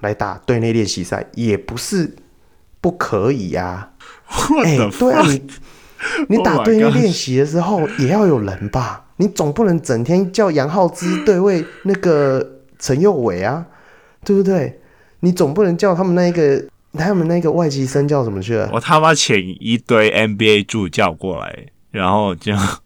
[0.00, 2.16] 来打队内练习赛也不是
[2.80, 3.90] 不可以呀、
[4.26, 4.36] 啊。
[4.64, 5.42] 哎、欸，对啊，你
[6.28, 9.06] 你打队内练习的时候也要有人吧。
[9.16, 13.66] 你总不能整天叫杨浩之对位那个陈佑伟啊，
[14.24, 14.80] 对不对？
[15.20, 18.70] 你总不能叫他们那个他们那个外籍生叫什么去了？
[18.72, 22.78] 我他妈请一堆 NBA 助教过来，然后这样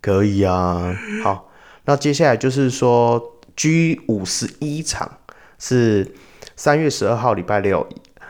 [0.00, 0.92] 可以啊。
[1.22, 1.48] 好，
[1.84, 3.22] 那接下来就是说
[3.54, 5.18] G 五十一场
[5.58, 6.14] 是
[6.54, 7.80] 三月十二号礼拜六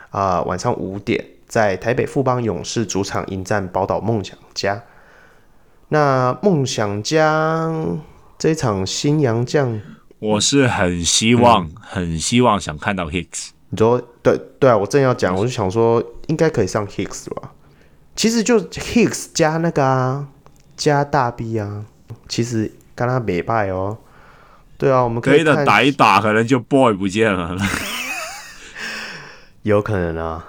[0.09, 4.83] 啊、呃、晚上五点，在台北富邦勇士主场迎战宝岛梦想家。
[5.89, 7.73] 那梦想家
[8.37, 9.79] 这一场新洋将，
[10.19, 13.49] 我是很希望、嗯、很希望想看到 Hicks。
[13.69, 17.51] 你说对对啊，我正要讲，我就想说应该可以上 Hicks 吧。
[18.15, 20.27] 其实就 Hicks 加那个啊，
[20.75, 21.85] 加大 B 啊，
[22.27, 23.97] 其实跟他没败哦。
[24.77, 27.57] 对啊，我们可以，的打一打，可能就 Boy 不见了，
[29.63, 30.45] 有可能啊。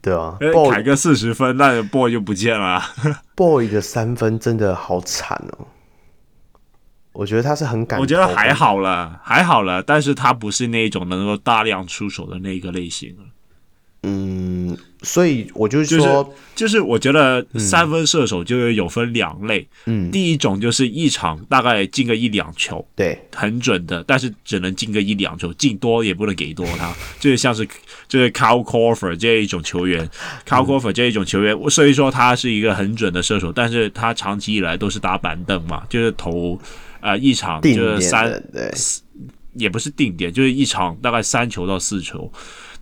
[0.00, 2.82] 对啊，boy 砍个四十分，那 boy 就不见了。
[3.34, 5.66] boy 的三分真的好惨哦，
[7.12, 13.16] 我觉得他是很感，我觉得还好了，还好了，但是他不是那种能够大量出手的那个类型。
[14.04, 14.76] 嗯。
[15.02, 16.26] 所以我就说，就是，
[16.56, 26.90] 就是我觉得三分射手就是有分两类，嗯，第一种就是一场大概进个一两球，对，很准的，但是只能进个一两球，进多也不能给多他，
[27.20, 27.68] 就是像是
[28.08, 30.08] 就是 Kyle Korver 这一种球员，
[30.48, 36.58] Kyle Korver 这一种球员，所以说他是一个很准的射手，但是他长期以来都是打板凳嘛，就是投
[37.00, 38.72] 呃一场就是三，对，
[39.52, 42.32] 也不是定点，就是一场大概三球到四球，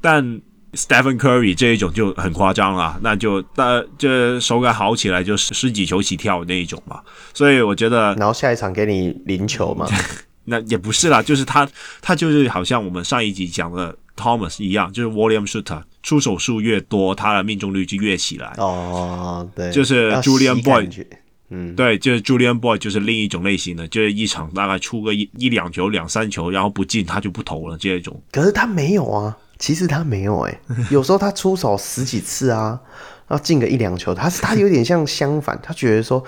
[0.00, 0.40] 但。
[0.74, 7.00] Stephen Curry 这一种就很夸张了，那就那这手感好起来就十几球起跳那一种嘛，
[7.34, 9.86] 所以我觉得，然后下一场给你零球嘛，
[10.44, 11.68] 那也不是啦，就是他
[12.00, 18.54] 他就是好像我们上一集讲的 Thomas 一样，就是 Volume Shooter 出手数越多，他的命中率就越起来。
[18.56, 21.06] 哦，对，就是 Julian Boyd，
[21.50, 28.18] 嗯，对，就是 Julian Boyd 就是另一种类型的，就是一场大概出个一一两球、两三球，然后不进他就不投了这一种。
[28.32, 29.36] 可是他没有啊。
[29.62, 30.60] 其实他没有哎、
[30.90, 32.80] 有时候他出手十几次啊，
[33.30, 36.20] 要进个一两球，他是他有点像相反，他觉得说，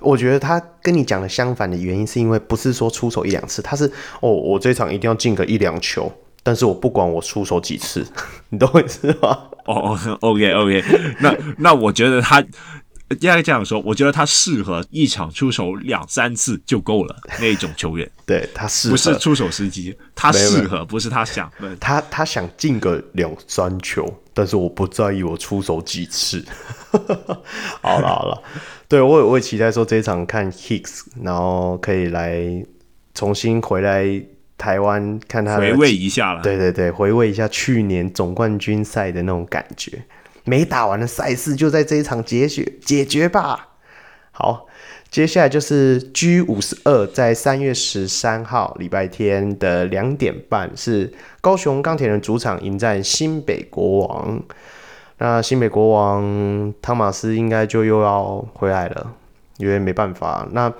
[0.00, 3.86] 我觉得他跟你讲的相反的原因是因为不是说出手一两次，他是
[4.18, 6.12] 哦，我这场一定要进个一两球，
[6.42, 8.04] 但是我不管我出手几次，
[8.50, 9.38] 你懂我意思吗？
[9.66, 10.84] 哦，OK OK，
[11.20, 12.44] 那那我觉得他。
[13.10, 18.08] 应该这样说，我觉得他适合一场出手两三次就够了那种球员。
[18.24, 21.50] 对，他适合，不是出手时机，他适合，不是他想。
[21.80, 26.44] 他他想进个两三球，但是我不在意我出手几次。
[27.82, 28.42] 好了好了，
[28.88, 32.40] 对，我也我也期待说这一场看 Hicks，然后可以来
[33.14, 34.06] 重新回来
[34.56, 36.42] 台湾看他回味一下了。
[36.42, 40.04] 对对对，回味一下去年总冠军赛的那种感觉。
[40.50, 43.68] 没打完的赛事就在这一场解决解决吧。
[44.32, 44.66] 好，
[45.08, 54.42] 接下来就是 G 五十二，在三月十三号礼拜天的两点半，是高雄钢铁人主场迎战新北国王。
[55.18, 59.12] 那新北国王汤马斯应该就又要回来了，
[59.58, 60.48] 因为没办法。
[60.50, 60.72] 那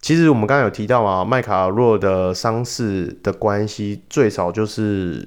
[0.00, 5.26] 其实我们刚刚有提到嘛，麦卡洛的伤势的关系，最少就是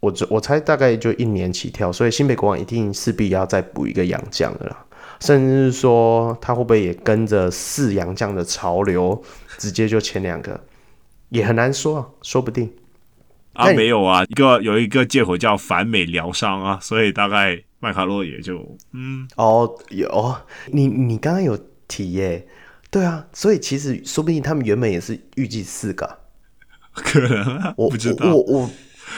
[0.00, 4.84] 我我猜大概就一年起跳，所以新北国王一定势必要再补一个洋将的啦。
[5.20, 9.22] 甚至是说他会不会也跟着四洋将的潮流，
[9.58, 10.58] 直接就签两个，
[11.28, 12.72] 也很难说啊，说不定。
[13.52, 18.56] 啊，没有啊，一个有一个借口叫反美疗伤啊，所以大概麦卡洛也就
[18.92, 20.34] 嗯哦有
[20.72, 22.46] 你你刚刚有提耶，
[22.90, 26.18] 对啊，所以其实说不定他们原本也是预计四个，
[26.94, 28.60] 可能啊，我不知道我我。
[28.60, 28.70] 我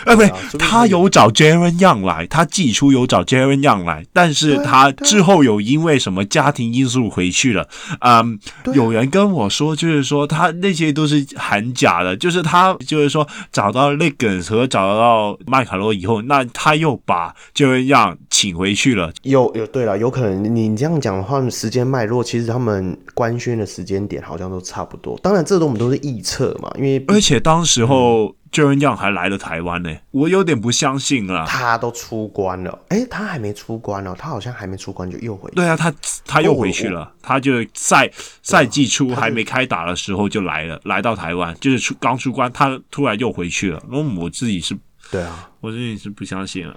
[0.06, 7.68] 我哎，不对，他有找 Jaren Young 来，他寄出有找 Jaren Young 来，但是他之后有因为什么家庭因素回去了。
[8.00, 8.38] 嗯，
[8.74, 19.12] 有人跟我说，就是说他那些都是很假的，就是他就是说找到 Liggins 和找到麦卡洛以后，那他又把 Jaren Young 请回去了。
[19.22, 25.18] 有有，对了，有可能你这样讲的话，时间脉络其实他们官宣的时间点好像都差不多。
[25.22, 28.26] 当然，这都我们都是臆测嘛，因为而且当时候。
[28.26, 31.46] 嗯 Jaren Young 还来了台湾呢，我有点不相信了。
[31.46, 35.56] 他都出关了，哎、欸，他还没出关哦，他好像还没出关就又回去。
[35.56, 35.92] 对啊，他
[36.26, 38.10] 他又回去了，哦、他就赛
[38.42, 43.82] 赛季初还没开打的时候就来了，来到台湾，就是出刚出关，他突然又回去了。
[43.90, 44.76] 那我自己是，
[45.10, 46.76] 对啊，我自己是不相信啊。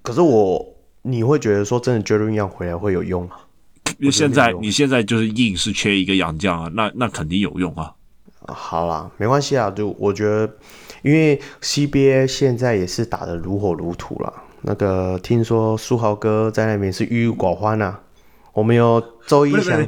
[0.00, 0.66] 可是我，
[1.02, 3.36] 你会觉得说真的 Jaren Young 回来会有用吗？
[3.98, 7.92] 因 为现在你现在就是硬是缺一个洋将啊，那那肯定有用啊。
[8.48, 10.50] 好啦，没关系啊，就我觉得，
[11.02, 14.32] 因为 CBA 现在也是打得如火如荼了。
[14.62, 18.00] 那个听说书豪哥在那边是郁郁寡欢啊。
[18.52, 19.80] 我们有周一想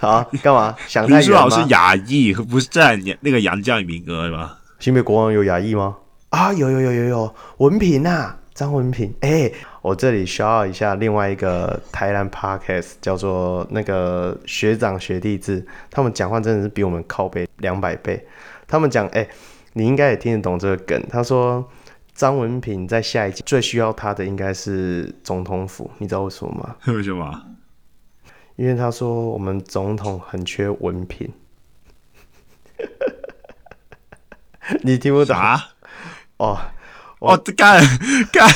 [0.00, 0.74] 啊， 干嘛？
[0.86, 1.20] 想太远吗？
[1.20, 4.56] 林书豪是亚裔，不是占那个杨将名额吗？
[4.78, 5.96] 新北国王有亚裔吗？
[6.30, 8.36] 啊，有有有有有，文平啊。
[8.54, 9.54] 张文平，哎、欸，
[9.88, 18.28] 我这里 shout 一下另外一个台南 podcast，叫做那个学长学弟制，他们讲话真的是比我们靠背两百倍。
[18.66, 19.30] 他们讲，哎、欸，
[19.72, 21.02] 你应该也听得懂这个梗。
[21.08, 21.66] 他说
[22.14, 26.76] 张文平在下一季最需要他的应该是总统府，你知道为什么吗？
[26.92, 27.46] 为什么？
[28.56, 31.32] 因为他说我们总统很缺文凭。
[34.84, 35.70] 你听不懂啊？
[36.36, 36.58] 哦。
[37.20, 37.82] 我干
[38.30, 38.48] 干，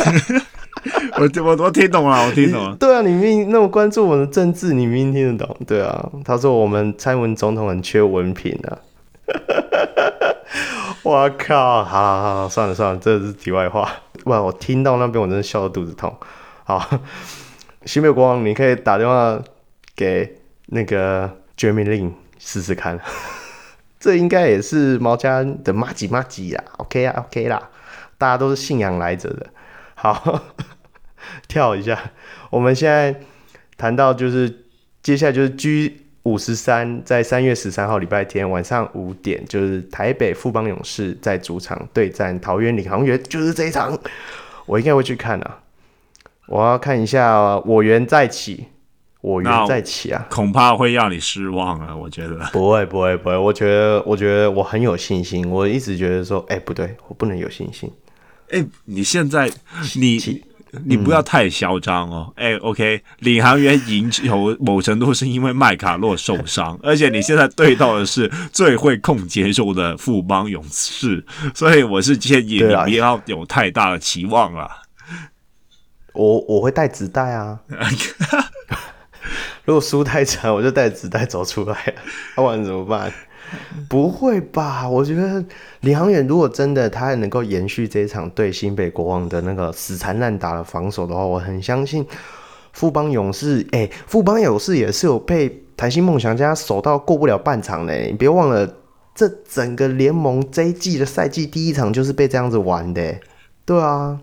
[1.17, 2.77] 我我我听懂了，我听懂了。
[2.77, 5.57] 对啊，你明明那么关注我们的政治，你明明听得懂。
[5.67, 8.79] 对啊，他说我们蔡文总统很缺文凭啊。
[11.05, 13.89] 我靠，好好好，算了算了，这是题外话。
[14.25, 16.15] 哇，我听到那边我真的笑得肚子痛。
[16.65, 16.89] 好，
[17.85, 19.41] 新北国王，你可以打电话
[19.97, 22.99] 给那个 Jeremy Lin 试试看。
[23.99, 26.65] 这应该也是毛家的妈吉妈吉啦。
[26.79, 27.69] OK 啊，OK 啦。
[28.19, 29.47] 大家都是信仰来着的，
[30.03, 30.43] 好，
[31.47, 31.97] 跳一下。
[32.51, 33.15] 我们现在
[33.77, 34.65] 谈到就是
[35.01, 43.97] 接下来就是 G 五十三，在三月十三号礼拜天晚上五点，就是台北富邦勇士在主场对战桃园领航员，就是这一场，
[44.67, 45.61] 我应该会去看啊。
[46.49, 48.67] 我要看一下我缘再起。
[49.21, 51.95] 我缘再起啊，恐怕会让你失望啊！
[51.95, 53.37] 我觉得不会，不会，不会。
[53.37, 55.49] 我觉得，我觉得我很有信心。
[55.49, 57.89] 我一直觉得说，哎、欸，不对，我不能有信心。
[58.53, 59.51] 哎、欸，你现在
[59.97, 60.43] 你
[60.85, 62.33] 你不要太嚣张哦。
[62.37, 71.25] 哎、，OK，领航员赢球某程度是因为麦卡洛受伤，而且你现在对到的是最会控节奏的富邦勇士，
[71.55, 74.69] 所以我是建议你不要有太大的期望啊。
[76.13, 77.59] 我我会带纸袋啊。
[79.65, 81.95] 如果输太惨，我就带纸袋走出来了，
[82.35, 83.13] 不然怎么办？
[83.89, 84.89] 不会吧？
[84.89, 85.45] 我觉得
[85.81, 92.07] 李航远如果真的他还能够延续这一场对新北国王的那个死缠烂打的防守的话，我很相信
[92.73, 93.67] 富邦勇士。
[93.73, 97.95] 哎、欸，富邦勇士也是有被台新梦想家守到过不了半场的。
[97.95, 98.69] 你别忘了，
[99.15, 103.15] 这整个联盟这一季的赛季第一场就是被这样子玩的。
[103.65, 104.19] 对啊，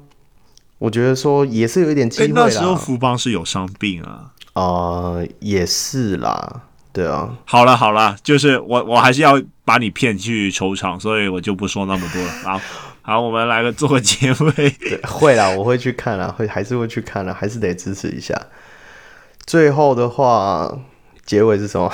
[0.77, 2.33] 我觉得说也是有一点机会啦。
[2.43, 4.31] 那时候富邦是有伤病啊。
[4.53, 7.37] 呃，也是啦，对啊。
[7.45, 12.31] 好了好了，就是我我还是要把你骗去球场，所以我就不说那么多了。
[12.43, 12.61] 好，
[13.01, 14.69] 好，我们来个做个结尾。
[14.71, 18.35] 对，会啦，我会去看啦，会还是会去看啦，还是得支持一下。
[19.45, 20.79] 最后的话，
[21.25, 21.91] 结尾是什么？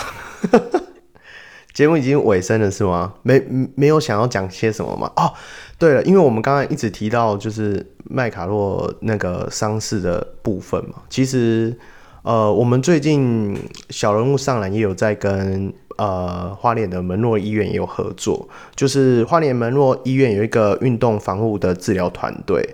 [1.73, 3.13] 节目已经尾声了是吗？
[3.21, 3.43] 没
[3.75, 5.11] 没有想要讲些什么吗？
[5.17, 5.33] 哦，
[5.77, 11.77] 对了，因为我们刚刚一直提到就是麦卡洛那个伤势的部分嘛，其实。
[12.25, 13.55] 呃，我们最近
[13.91, 22.67] 小人物上篮也有在跟呃花莲的门诺医院也有合作，就是花莲门诺医院有一个运动防护的治疗团队，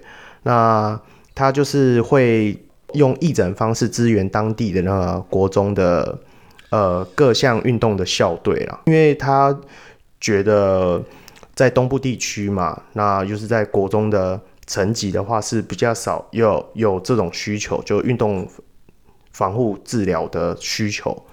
[0.43, 0.97] 那
[1.35, 2.57] 他就是会
[2.93, 6.17] 用义诊方式支援当地的那个国中的
[6.69, 9.53] 呃各项运动的校队啦，因为他
[10.21, 11.03] 觉得
[11.53, 18.47] 在东部地区嘛，那就是在国中的层级的话是比较少有有这种需求，就运动
[19.41, 21.25] 防护治疗的需求，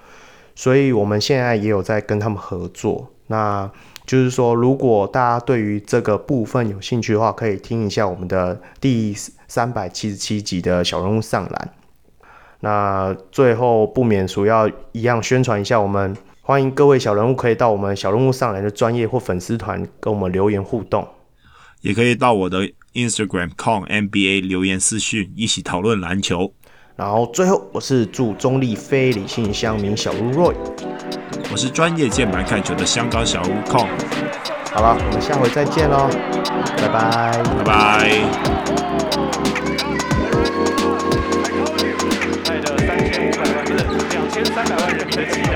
[0.54, 3.70] 所以我们现在也有在跟他们合作，那。
[4.09, 9.14] 就是说，如果大家对于这个部分有兴趣的话，可以听一下我们的第
[9.46, 11.74] 三百七十七集的小人物上篮。
[12.61, 21.06] 那最后不免俗要一样宣传一下，我们欢迎各位小人物可以到我们小人物上篮的专业或粉丝团跟我们留言互动，
[21.82, 26.54] 也可以到我的 Instagram com NBA 留言私讯一起讨论篮球。
[26.99, 30.53] 然后最后，我是祝中立非理性乡民小屋 Roy，
[31.53, 33.86] 我是专业键盘看球的香港小悟控。
[34.72, 36.11] 好了，我们下回再见喽，
[36.76, 38.11] 拜拜，拜拜。
[44.53, 45.53] 三百万人民的期待，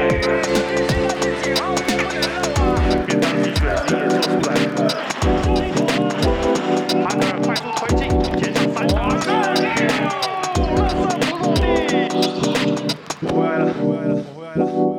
[3.91, 4.52] 当，做出。
[13.23, 14.92] well, well, well.